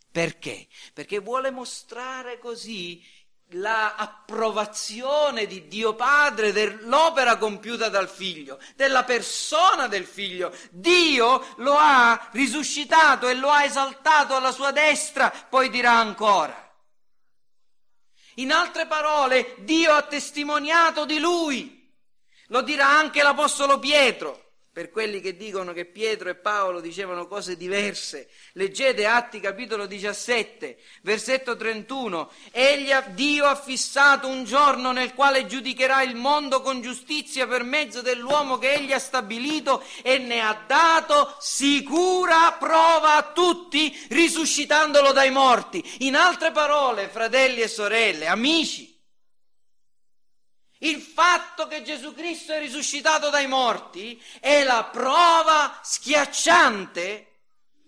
[0.09, 0.67] Perché?
[0.93, 3.03] Perché vuole mostrare così
[3.51, 10.53] l'approvazione di Dio Padre dell'opera compiuta dal figlio, della persona del figlio.
[10.71, 16.65] Dio lo ha risuscitato e lo ha esaltato alla sua destra, poi dirà ancora.
[18.35, 21.75] In altre parole, Dio ha testimoniato di lui.
[22.47, 24.46] Lo dirà anche l'Apostolo Pietro
[24.77, 28.29] per quelli che dicono che Pietro e Paolo dicevano cose diverse.
[28.53, 32.31] Leggete Atti capitolo 17, versetto 31.
[32.51, 38.03] Egli, Dio ha fissato un giorno nel quale giudicherà il mondo con giustizia per mezzo
[38.03, 45.31] dell'uomo che egli ha stabilito e ne ha dato sicura prova a tutti, risuscitandolo dai
[45.31, 45.83] morti.
[46.01, 48.96] In altre parole, fratelli e sorelle, amici,
[50.79, 57.27] il fatto che Gesù Cristo è risuscitato dai morti è la prova schiacciante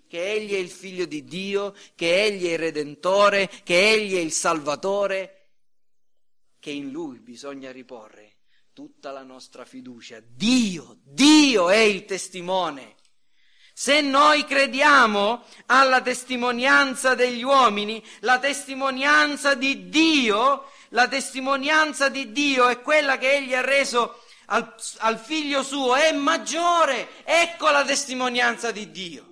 [0.08, 4.20] che Egli è il figlio di Dio, che Egli è il Redentore, che Egli è
[4.20, 5.50] il Salvatore,
[6.60, 8.38] che in Lui bisogna riporre
[8.74, 10.20] tutta la nostra fiducia.
[10.20, 12.96] Dio, Dio è il testimone
[13.74, 22.68] Se noi crediamo alla testimonianza degli uomini, la testimonianza di Dio, la testimonianza di Dio
[22.68, 27.24] è quella che Egli ha reso al, al figlio suo, è maggiore.
[27.24, 29.30] Ecco la testimonianza di Dio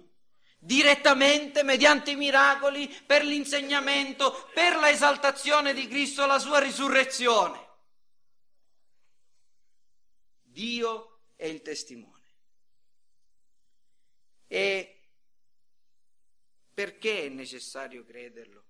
[0.67, 7.65] direttamente mediante i miracoli, per l'insegnamento, per la esaltazione di Cristo, la sua risurrezione.
[10.41, 12.15] Dio è il testimone.
[14.47, 15.09] E
[16.73, 18.66] perché è necessario crederlo?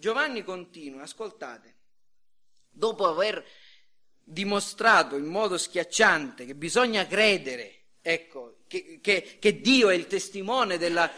[0.00, 1.76] Giovanni continua, ascoltate,
[2.70, 3.44] dopo aver
[4.24, 10.78] dimostrato in modo schiacciante che bisogna credere, ecco, che, che, che Dio è il testimone
[10.78, 11.12] della,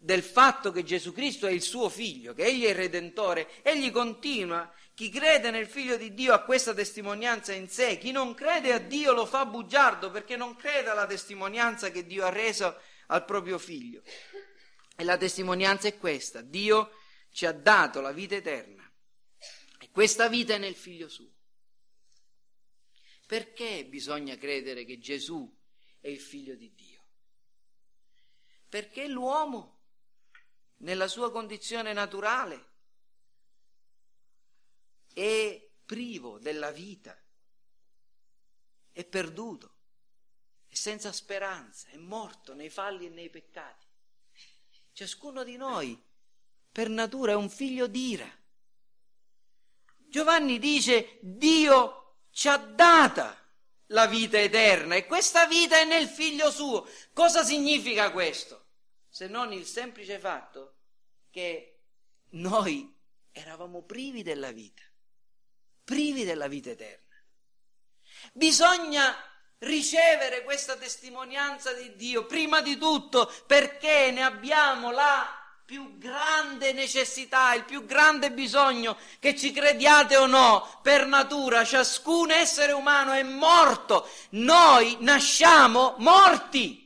[0.00, 3.92] del fatto che Gesù Cristo è il suo figlio, che egli è il redentore, egli
[3.92, 8.72] continua, chi crede nel figlio di Dio ha questa testimonianza in sé, chi non crede
[8.72, 13.24] a Dio lo fa bugiardo perché non crede alla testimonianza che Dio ha reso al
[13.24, 14.02] proprio figlio.
[14.96, 16.90] E la testimonianza è questa, Dio
[17.36, 18.90] ci ha dato la vita eterna
[19.78, 21.30] e questa vita è nel figlio suo.
[23.26, 25.54] Perché bisogna credere che Gesù
[26.00, 27.04] è il figlio di Dio?
[28.70, 29.80] Perché l'uomo,
[30.78, 32.68] nella sua condizione naturale,
[35.12, 37.22] è privo della vita,
[38.92, 39.74] è perduto,
[40.68, 43.84] è senza speranza, è morto nei falli e nei peccati.
[44.94, 46.02] Ciascuno di noi,
[46.76, 48.30] per natura, è un figlio d'ira.
[49.96, 53.34] Giovanni dice, Dio ci ha data
[53.86, 56.86] la vita eterna e questa vita è nel figlio suo.
[57.14, 58.66] Cosa significa questo?
[59.08, 60.74] Se non il semplice fatto
[61.30, 61.78] che
[62.32, 62.94] noi
[63.32, 64.82] eravamo privi della vita,
[65.82, 67.16] privi della vita eterna.
[68.34, 69.16] Bisogna
[69.60, 77.52] ricevere questa testimonianza di Dio, prima di tutto perché ne abbiamo la più grande necessità,
[77.54, 83.24] il più grande bisogno, che ci crediate o no, per natura ciascun essere umano è
[83.24, 86.84] morto, noi nasciamo morti.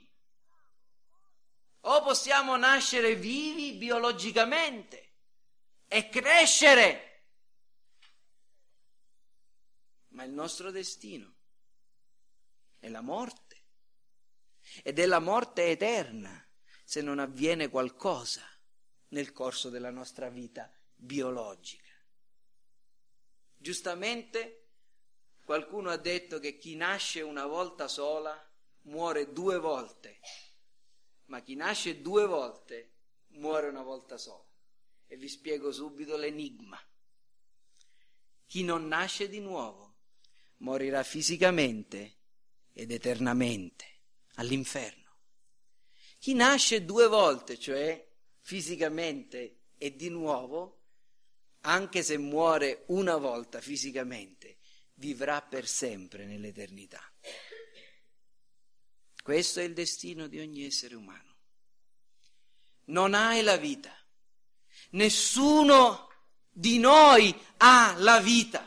[1.82, 5.12] O possiamo nascere vivi biologicamente
[5.86, 7.24] e crescere,
[10.08, 11.34] ma il nostro destino
[12.78, 13.48] è la morte.
[14.82, 16.46] Ed è la morte eterna
[16.84, 18.42] se non avviene qualcosa
[19.10, 21.92] nel corso della nostra vita biologica.
[23.56, 24.68] Giustamente
[25.44, 28.36] qualcuno ha detto che chi nasce una volta sola
[28.82, 30.20] muore due volte,
[31.26, 32.92] ma chi nasce due volte
[33.28, 34.48] muore una volta sola.
[35.06, 36.80] E vi spiego subito l'enigma.
[38.46, 39.96] Chi non nasce di nuovo
[40.58, 42.16] morirà fisicamente
[42.72, 43.86] ed eternamente
[44.34, 45.16] all'inferno.
[46.18, 48.09] Chi nasce due volte, cioè
[48.40, 50.78] fisicamente e di nuovo,
[51.62, 54.58] anche se muore una volta fisicamente,
[54.94, 57.02] vivrà per sempre nell'eternità.
[59.22, 61.36] Questo è il destino di ogni essere umano.
[62.86, 63.94] Non hai la vita.
[64.90, 66.08] Nessuno
[66.50, 68.66] di noi ha la vita.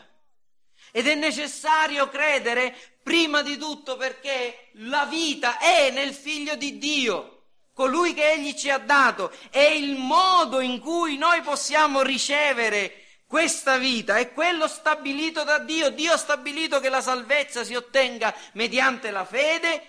[0.92, 7.33] Ed è necessario credere prima di tutto perché la vita è nel figlio di Dio
[7.74, 13.78] colui che Egli ci ha dato, è il modo in cui noi possiamo ricevere questa
[13.78, 15.90] vita, è quello stabilito da Dio.
[15.90, 19.88] Dio ha stabilito che la salvezza si ottenga mediante la fede,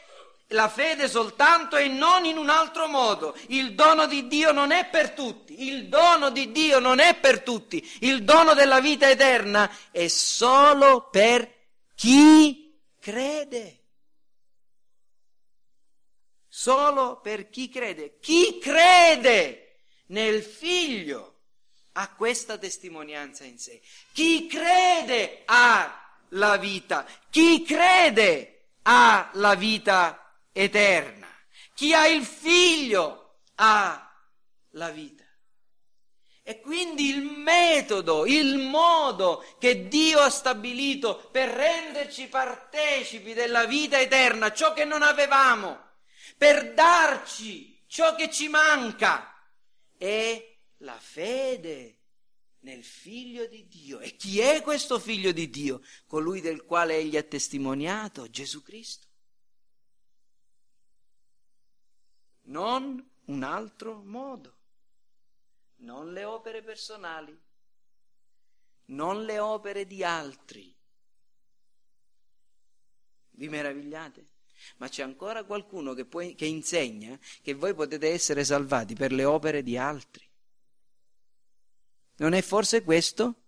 [0.50, 3.38] la fede soltanto e non in un altro modo.
[3.48, 7.42] Il dono di Dio non è per tutti, il dono di Dio non è per
[7.42, 11.48] tutti, il dono della vita eterna è solo per
[11.94, 13.85] chi crede
[16.58, 18.18] solo per chi crede.
[18.22, 21.42] Chi crede nel figlio
[21.94, 23.82] ha questa testimonianza in sé.
[24.14, 27.06] Chi crede ha la vita.
[27.30, 31.28] Chi crede ha la vita eterna.
[31.74, 34.16] Chi ha il figlio ha
[34.72, 35.26] la vita.
[36.42, 44.00] E quindi il metodo, il modo che Dio ha stabilito per renderci partecipi della vita
[44.00, 45.85] eterna, ciò che non avevamo,
[46.38, 49.32] per darci ciò che ci manca.
[49.98, 52.00] È la fede
[52.60, 54.00] nel figlio di Dio.
[54.00, 55.82] E chi è questo figlio di Dio?
[56.06, 59.08] Colui del quale egli ha testimoniato, Gesù Cristo.
[62.48, 64.58] Non un altro modo,
[65.78, 67.40] non le opere personali,
[68.86, 70.76] non le opere di altri.
[73.32, 74.28] Vi meravigliate?
[74.78, 79.26] Ma c'è ancora qualcuno che, può, che insegna che voi potete essere salvati per le
[79.26, 80.28] opere di altri.
[82.18, 83.44] Non è forse questo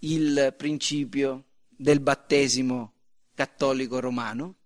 [0.00, 2.94] il principio del battesimo
[3.34, 4.56] cattolico romano?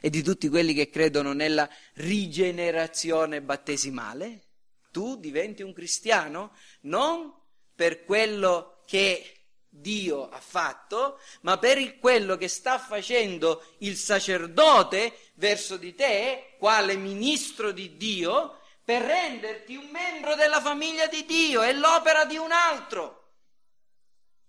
[0.00, 4.48] E di tutti quelli che credono nella rigenerazione battesimale?
[4.90, 6.52] Tu diventi un cristiano
[6.82, 7.32] non
[7.74, 9.33] per quello che
[9.76, 16.54] Dio ha fatto, ma per il quello che sta facendo il sacerdote verso di te,
[16.58, 21.62] quale ministro di Dio, per renderti un membro della famiglia di Dio.
[21.62, 23.32] È l'opera di un altro,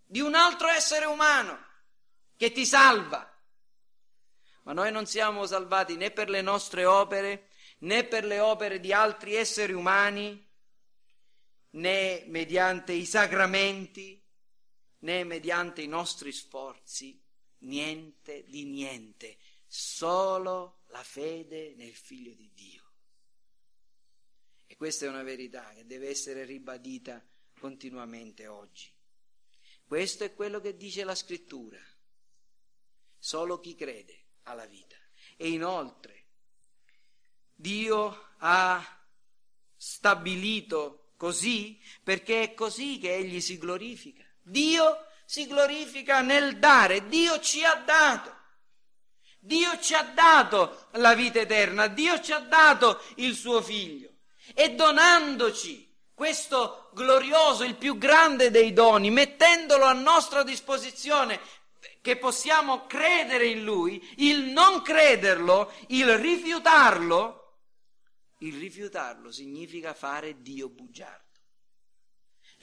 [0.06, 1.58] di un altro essere umano
[2.38, 3.28] che ti salva.
[4.64, 7.50] Ma noi non siamo salvati né per le nostre opere,
[7.80, 10.44] né per le opere di altri esseri umani,
[11.72, 14.24] né mediante i sacramenti,
[15.06, 17.22] né mediante i nostri sforzi,
[17.60, 19.38] niente di niente,
[19.68, 22.84] solo la fede nel Figlio di Dio.
[24.66, 27.24] E questa è una verità che deve essere ribadita
[27.60, 28.92] continuamente oggi.
[29.86, 31.80] Questo è quello che dice la scrittura.
[33.20, 34.98] Solo chi crede ha la vita.
[35.38, 36.26] E inoltre
[37.54, 39.08] Dio ha
[39.76, 44.25] stabilito così perché è così che egli si glorifica.
[44.48, 48.34] Dio si glorifica nel dare, Dio ci ha dato.
[49.40, 54.10] Dio ci ha dato la vita eterna, Dio ci ha dato il suo figlio
[54.54, 61.40] e donandoci questo glorioso, il più grande dei doni, mettendolo a nostra disposizione
[62.02, 67.62] che possiamo credere in lui, il non crederlo, il rifiutarlo,
[68.40, 71.25] il rifiutarlo significa fare Dio bugiardo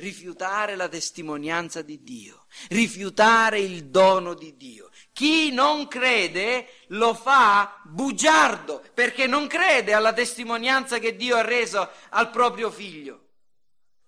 [0.03, 4.91] rifiutare la testimonianza di Dio, rifiutare il dono di Dio.
[5.13, 11.89] Chi non crede lo fa bugiardo perché non crede alla testimonianza che Dio ha reso
[12.11, 13.29] al proprio figlio.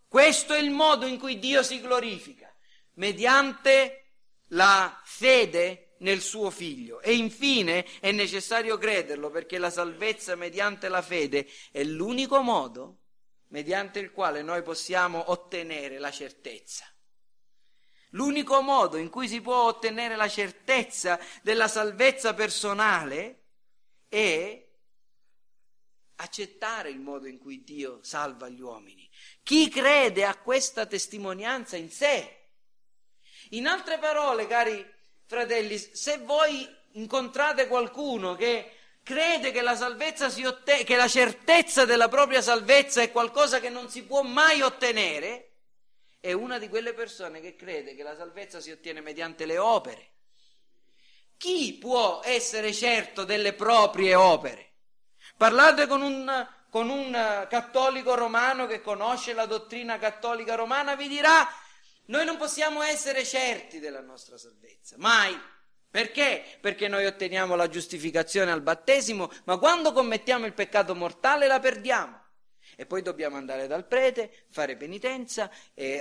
[0.08, 2.52] Questo è il modo in cui Dio si glorifica,
[2.94, 4.14] mediante
[4.48, 7.00] la fede nel suo figlio.
[7.02, 12.98] E infine è necessario crederlo perché la salvezza mediante la fede è l'unico modo
[13.48, 16.86] mediante il quale noi possiamo ottenere la certezza.
[18.10, 23.42] L'unico modo in cui si può ottenere la certezza della salvezza personale
[24.08, 24.64] è
[26.16, 29.08] accettare il modo in cui Dio salva gli uomini.
[29.42, 32.50] Chi crede a questa testimonianza in sé.
[33.50, 34.84] In altre parole, cari
[35.26, 38.70] fratelli, se voi incontrate qualcuno che
[39.04, 43.68] crede che la salvezza si ottiene, che la certezza della propria salvezza è qualcosa che
[43.68, 45.52] non si può mai ottenere,
[46.18, 50.12] è una di quelle persone che crede che la salvezza si ottiene mediante le opere.
[51.36, 54.72] Chi può essere certo delle proprie opere?
[55.36, 57.12] Parlate con un, con un
[57.50, 61.46] cattolico romano che conosce la dottrina cattolica romana, vi dirà,
[62.06, 65.38] noi non possiamo essere certi della nostra salvezza, mai.
[65.94, 66.42] Perché?
[66.60, 72.20] Perché noi otteniamo la giustificazione al battesimo, ma quando commettiamo il peccato mortale la perdiamo.
[72.74, 75.48] E poi dobbiamo andare dal prete, fare penitenza,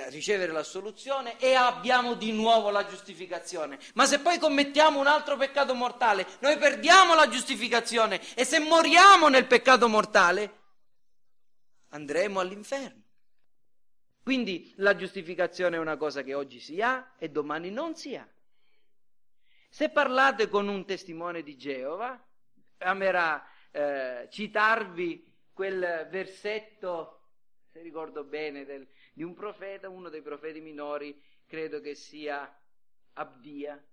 [0.10, 3.78] ricevere l'assoluzione e abbiamo di nuovo la giustificazione.
[3.94, 9.28] Ma se poi commettiamo un altro peccato mortale, noi perdiamo la giustificazione e se moriamo
[9.28, 10.62] nel peccato mortale,
[11.89, 13.04] andremo all'inferno.
[14.24, 18.28] Quindi la giustificazione è una cosa che oggi si ha e domani non si ha.
[19.74, 22.24] Se parlate con un testimone di Geova,
[22.78, 27.21] amerà eh, citarvi quel versetto,
[27.71, 32.55] se ricordo bene, del, di un profeta, uno dei profeti minori, credo che sia
[33.13, 33.84] Abdia,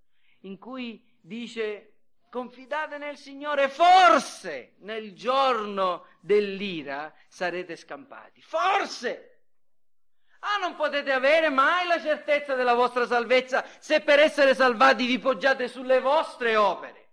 [0.41, 1.95] in cui dice
[2.29, 8.43] confidate nel Signore, forse nel giorno dell'ira sarete scampati.
[8.43, 9.30] Forse!
[10.41, 15.19] Ah, non potete avere mai la certezza della vostra salvezza se per essere salvati vi
[15.19, 17.09] poggiate sulle vostre opere.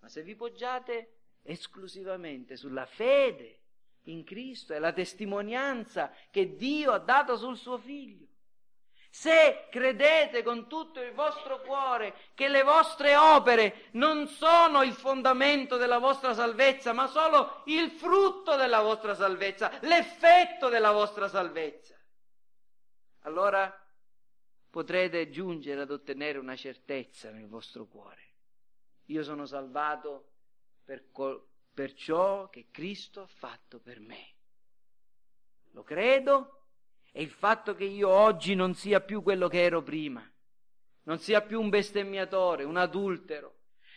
[0.00, 3.60] Ma se vi poggiate esclusivamente sulla fede
[4.04, 8.27] in Cristo e la testimonianza che Dio ha dato sul suo figlio,
[9.10, 15.76] se credete con tutto il vostro cuore che le vostre opere non sono il fondamento
[15.76, 21.96] della vostra salvezza, ma solo il frutto della vostra salvezza, l'effetto della vostra salvezza,
[23.20, 23.72] allora
[24.70, 28.26] potrete giungere ad ottenere una certezza nel vostro cuore.
[29.06, 30.32] Io sono salvato
[30.84, 31.42] per, col-
[31.72, 34.34] per ciò che Cristo ha fatto per me.
[35.72, 36.57] Lo credo
[37.12, 40.22] e il fatto che io oggi non sia più quello che ero prima,
[41.04, 43.54] non sia più un bestemmiatore, un adultero,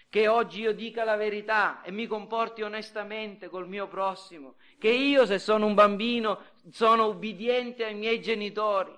[0.09, 5.26] che oggi io dica la verità e mi comporti onestamente col mio prossimo, che io
[5.26, 6.39] se sono un bambino
[6.70, 8.93] sono ubbidiente ai miei genitori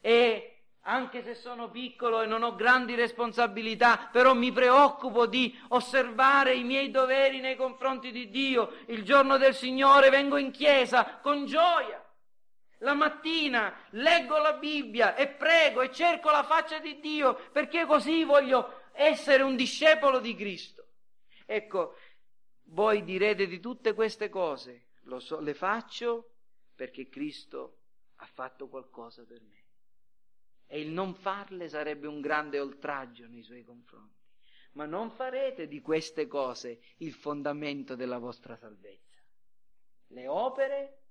[0.00, 6.54] e anche se sono piccolo e non ho grandi responsabilità, però mi preoccupo di osservare
[6.54, 8.72] i miei doveri nei confronti di Dio.
[8.86, 12.05] Il giorno del Signore vengo in chiesa con gioia.
[12.86, 18.22] La mattina leggo la Bibbia e prego e cerco la faccia di Dio perché così
[18.22, 20.86] voglio essere un discepolo di Cristo.
[21.46, 21.96] Ecco,
[22.66, 26.34] voi direte di tutte queste cose, so, le faccio
[26.76, 27.78] perché Cristo
[28.18, 29.64] ha fatto qualcosa per me.
[30.68, 34.22] E il non farle sarebbe un grande oltraggio nei suoi confronti.
[34.74, 39.20] Ma non farete di queste cose il fondamento della vostra salvezza.
[40.08, 41.05] Le opere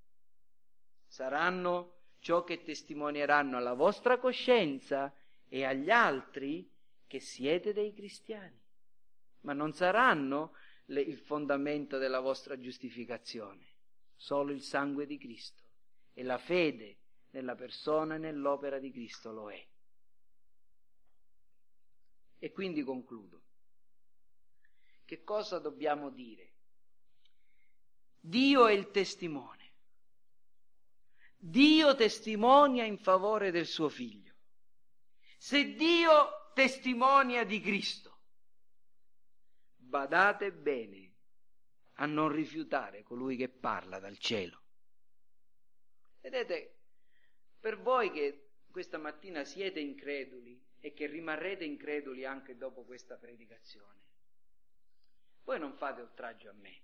[1.15, 5.15] saranno ciò che testimonieranno alla vostra coscienza
[5.47, 6.69] e agli altri
[7.07, 8.61] che siete dei cristiani,
[9.41, 10.57] ma non saranno
[10.87, 13.65] le, il fondamento della vostra giustificazione,
[14.13, 15.63] solo il sangue di Cristo
[16.11, 16.97] e la fede
[17.29, 19.67] nella persona e nell'opera di Cristo lo è.
[22.39, 23.41] E quindi concludo.
[25.05, 26.51] Che cosa dobbiamo dire?
[28.19, 29.64] Dio è il testimone.
[31.47, 34.33] Dio testimonia in favore del suo figlio.
[35.37, 38.17] Se Dio testimonia di Cristo.
[39.75, 41.13] Badate bene
[41.97, 44.63] a non rifiutare colui che parla dal cielo.
[46.21, 46.79] Vedete,
[47.59, 54.01] per voi che questa mattina siete increduli e che rimarrete increduli anche dopo questa predicazione,
[55.43, 56.81] voi non fate oltraggio a me,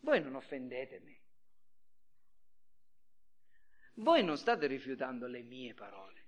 [0.00, 1.20] voi non offendete me,
[3.96, 6.24] voi non state rifiutando le mie parole.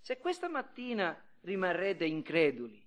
[0.00, 2.84] Se questa mattina rimarrete increduli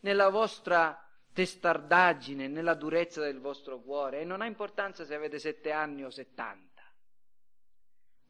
[0.00, 1.00] nella vostra
[1.32, 6.10] testardaggine, nella durezza del vostro cuore, e non ha importanza se avete sette anni o
[6.10, 6.82] settanta,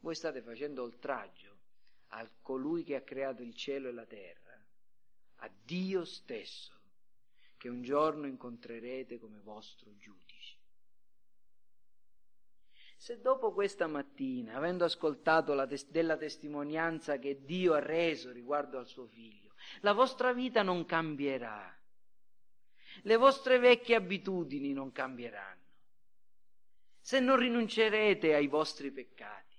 [0.01, 1.55] voi state facendo oltraggio
[2.09, 4.61] a colui che ha creato il cielo e la terra,
[5.37, 6.75] a Dio stesso,
[7.57, 10.26] che un giorno incontrerete come vostro giudice.
[13.07, 18.89] Se dopo questa mattina, avendo ascoltato tes- della testimonianza che Dio ha reso riguardo al
[18.89, 21.73] suo figlio, la vostra vita non cambierà,
[23.03, 25.63] le vostre vecchie abitudini non cambieranno,
[26.99, 29.57] se non rinuncerete ai vostri peccati,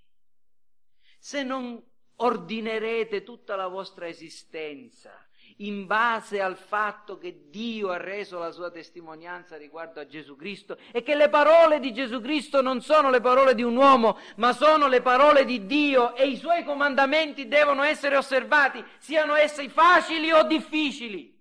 [1.17, 1.81] se non
[2.15, 5.25] ordinerete tutta la vostra esistenza
[5.57, 10.77] in base al fatto che Dio ha reso la sua testimonianza riguardo a Gesù Cristo
[10.91, 14.53] e che le parole di Gesù Cristo non sono le parole di un uomo, ma
[14.53, 20.31] sono le parole di Dio e i suoi comandamenti devono essere osservati, siano essi facili
[20.31, 21.35] o difficili,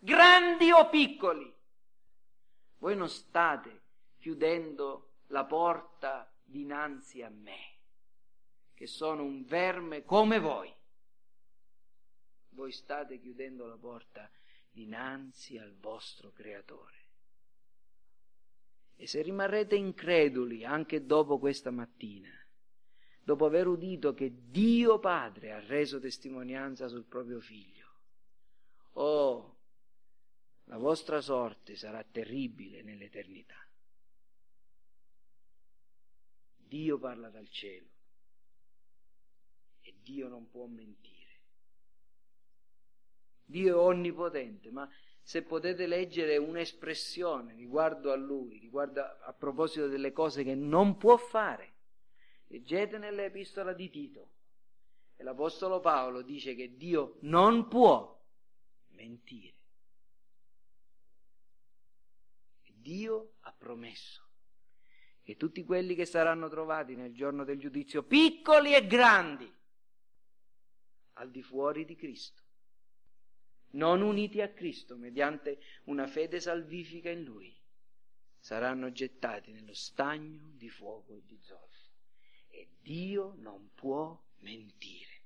[0.00, 1.54] grandi o piccoli.
[2.78, 3.82] Voi non state
[4.18, 7.58] chiudendo la porta dinanzi a me,
[8.74, 10.76] che sono un verme come voi
[12.58, 14.28] voi state chiudendo la porta
[14.68, 16.96] dinanzi al vostro creatore.
[18.96, 22.32] E se rimarrete increduli anche dopo questa mattina,
[23.22, 27.86] dopo aver udito che Dio Padre ha reso testimonianza sul proprio figlio,
[28.94, 29.56] oh,
[30.64, 33.64] la vostra sorte sarà terribile nell'eternità.
[36.56, 37.88] Dio parla dal cielo
[39.80, 41.17] e Dio non può mentire.
[43.48, 44.86] Dio è onnipotente, ma
[45.22, 50.98] se potete leggere un'espressione riguardo a Lui, riguardo a, a proposito delle cose che non
[50.98, 51.72] può fare,
[52.48, 54.30] leggete nell'epistola di Tito.
[55.16, 58.22] E l'Apostolo Paolo dice che Dio non può
[58.88, 59.56] mentire.
[62.74, 64.22] Dio ha promesso
[65.22, 69.50] che tutti quelli che saranno trovati nel giorno del giudizio, piccoli e grandi,
[71.14, 72.42] al di fuori di Cristo,
[73.70, 77.54] non uniti a Cristo mediante una fede salvifica in Lui,
[78.38, 81.90] saranno gettati nello stagno di fuoco e di zolfo.
[82.48, 85.22] E Dio non può mentire.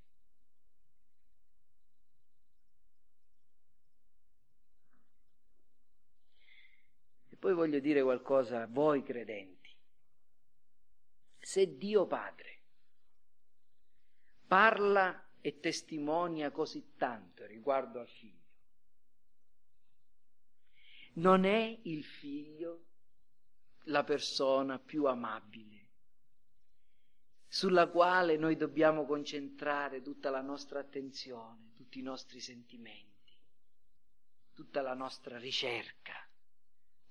[7.28, 9.70] E poi voglio dire qualcosa a voi credenti.
[11.38, 12.60] Se Dio Padre
[14.46, 18.40] parla e testimonia così tanto riguardo al figlio.
[21.14, 22.84] Non è il figlio
[23.86, 25.80] la persona più amabile
[27.48, 33.10] sulla quale noi dobbiamo concentrare tutta la nostra attenzione, tutti i nostri sentimenti.
[34.52, 36.14] tutta la nostra ricerca,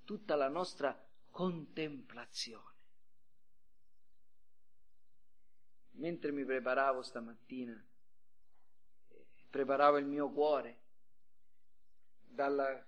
[0.03, 0.95] tutta la nostra
[1.29, 2.69] contemplazione.
[5.93, 7.83] Mentre mi preparavo stamattina,
[9.51, 10.79] preparavo il mio cuore
[12.21, 12.83] dalla,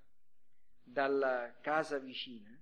[0.81, 2.57] dalla casa vicina,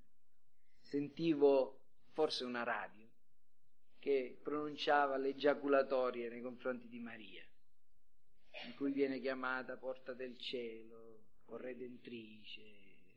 [0.81, 1.79] sentivo
[2.09, 3.07] forse una radio
[3.99, 7.45] che pronunciava le giaculatorie nei confronti di Maria,
[8.65, 12.61] in cui viene chiamata porta del cielo, corredentrice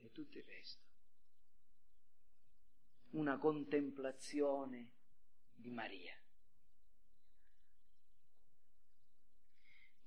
[0.02, 0.82] e tutto il resto.
[3.12, 4.90] Una contemplazione
[5.54, 6.14] di Maria.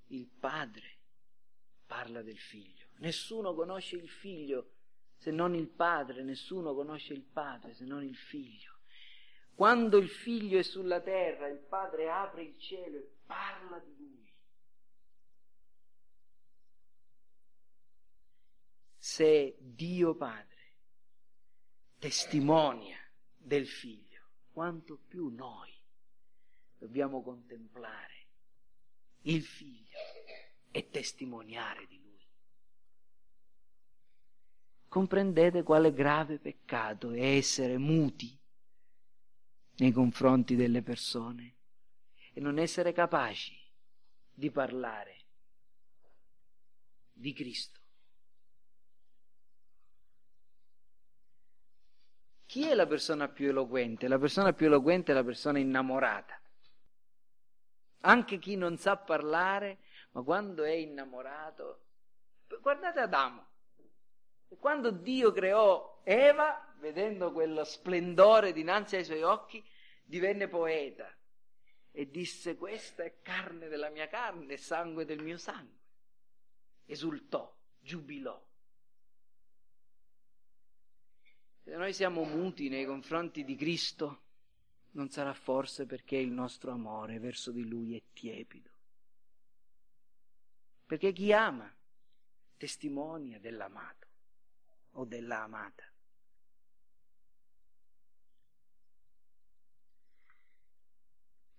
[0.08, 0.98] Il padre
[1.86, 2.88] parla del figlio.
[2.98, 4.74] Nessuno conosce il figlio
[5.18, 8.76] se non il padre, nessuno conosce il padre se non il figlio.
[9.56, 14.32] Quando il figlio è sulla terra, il padre apre il cielo e parla di lui.
[18.98, 20.56] Se Dio Padre
[21.98, 23.00] testimonia
[23.36, 25.74] del figlio, quanto più noi
[26.78, 28.27] dobbiamo contemplare
[29.28, 29.98] il figlio
[30.72, 32.26] e testimoniare di lui.
[34.88, 38.38] Comprendete quale grave peccato è essere muti
[39.78, 41.56] nei confronti delle persone
[42.34, 43.56] e non essere capaci
[44.34, 45.16] di parlare
[47.12, 47.80] di Cristo.
[52.46, 54.08] Chi è la persona più eloquente?
[54.08, 56.40] La persona più eloquente è la persona innamorata.
[58.02, 59.80] Anche chi non sa parlare,
[60.12, 61.86] ma quando è innamorato,
[62.62, 63.46] guardate Adamo.
[64.60, 69.64] Quando Dio creò Eva, vedendo quello splendore dinanzi ai suoi occhi,
[70.04, 71.14] divenne poeta
[71.92, 75.76] e disse questa è carne della mia carne sangue del mio sangue.
[76.86, 78.42] Esultò, giubilò.
[81.64, 84.27] Se noi siamo muti nei confronti di Cristo,
[84.92, 88.72] non sarà forse perché il nostro amore verso di Lui è tiepido.
[90.86, 91.72] Perché chi ama
[92.58, 94.08] testimonia dell'amato
[94.92, 95.84] o della amata.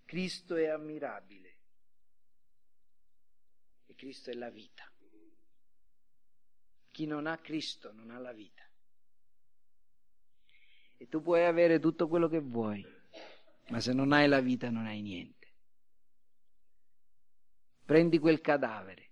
[0.04, 1.56] Cristo è ammirabile
[3.86, 4.90] e Cristo è la vita.
[6.90, 8.66] Chi non ha Cristo non ha la vita.
[10.96, 12.84] E tu puoi avere tutto quello che vuoi,
[13.68, 15.46] ma se non hai la vita non hai niente.
[17.84, 19.10] Prendi quel cadavere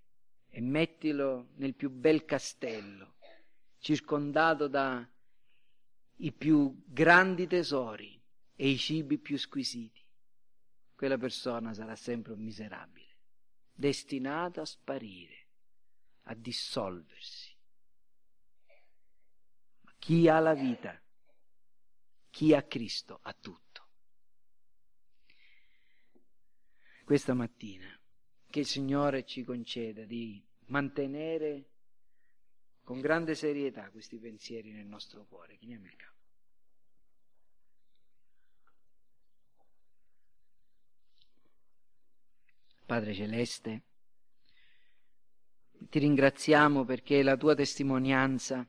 [0.48, 3.16] e mettilo nel più bel castello,
[3.78, 5.06] circondato dai
[6.36, 8.20] più grandi tesori
[8.54, 10.04] e i cibi più squisiti
[10.96, 13.18] quella persona sarà sempre un miserabile,
[13.70, 15.48] destinato a sparire,
[16.22, 17.54] a dissolversi.
[19.98, 20.98] Chi ha la vita,
[22.30, 23.65] chi ha Cristo, ha tutto.
[27.06, 27.86] Questa mattina
[28.50, 31.68] che il Signore ci conceda di mantenere
[32.82, 35.56] con grande serietà questi pensieri nel nostro cuore.
[35.56, 36.18] Chiniamo il capo.
[42.86, 43.82] Padre Celeste,
[45.78, 48.68] ti ringraziamo perché la tua testimonianza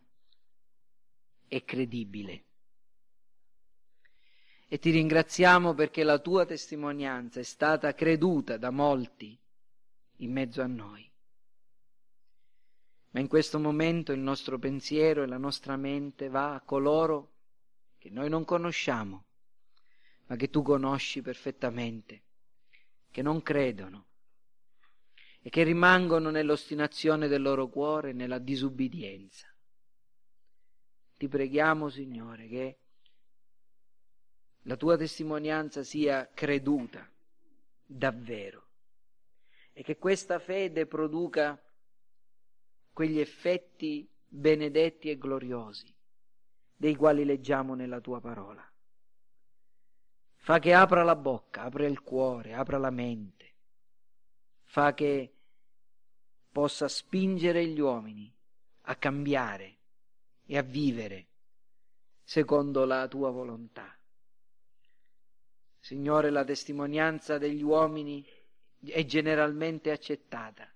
[1.47, 2.46] è credibile.
[4.67, 9.37] E ti ringraziamo perché la tua testimonianza è stata creduta da molti
[10.17, 11.09] in mezzo a noi.
[13.11, 17.31] Ma in questo momento il nostro pensiero e la nostra mente va a coloro
[17.97, 19.25] che noi non conosciamo,
[20.25, 22.23] ma che tu conosci perfettamente,
[23.09, 24.05] che non credono,
[25.41, 29.47] e che rimangono nell'ostinazione del loro cuore, nella disubbidienza.
[31.15, 32.77] Ti preghiamo, Signore, che
[34.63, 37.09] la tua testimonianza sia creduta
[37.85, 38.65] davvero
[39.71, 41.61] e che questa fede produca
[42.91, 45.95] quegli effetti benedetti e gloriosi
[46.75, 48.63] dei quali leggiamo nella tua parola.
[50.35, 53.55] Fa che apra la bocca, apra il cuore, apra la mente,
[54.63, 55.33] fa che
[56.51, 58.33] possa spingere gli uomini
[58.81, 59.77] a cambiare
[60.45, 61.27] e a vivere
[62.23, 63.96] secondo la tua volontà.
[65.87, 68.21] Signore, la testimonianza degli uomini
[68.87, 70.69] è generalmente accettata,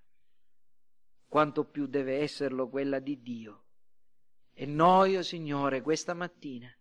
[1.28, 3.64] quanto più deve esserlo quella di Dio.
[4.54, 6.74] E noi, oh Signore, questa mattina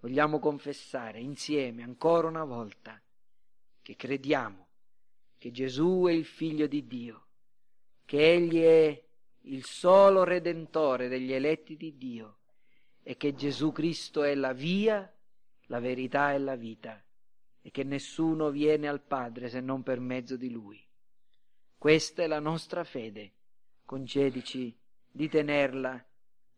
[0.00, 2.98] vogliamo confessare insieme ancora una volta
[3.82, 4.66] che crediamo
[5.36, 7.26] che Gesù è il figlio di Dio
[8.06, 9.04] che Egli è
[9.42, 12.38] il solo redentore degli eletti di Dio
[13.02, 15.14] e che Gesù Cristo è la via,
[15.66, 17.04] la verità e la vita
[17.66, 20.86] e che nessuno viene al Padre se non per mezzo di Lui.
[21.78, 23.32] Questa è la nostra fede.
[23.86, 24.76] Concedici
[25.10, 26.04] di tenerla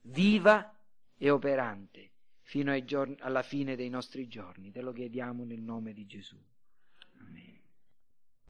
[0.01, 0.77] viva
[1.17, 2.11] e operante
[2.43, 4.73] fino giorni, alla fine dei nostri giorni.
[4.73, 6.37] Te lo chiediamo nel nome di Gesù.
[7.21, 7.46] Amen.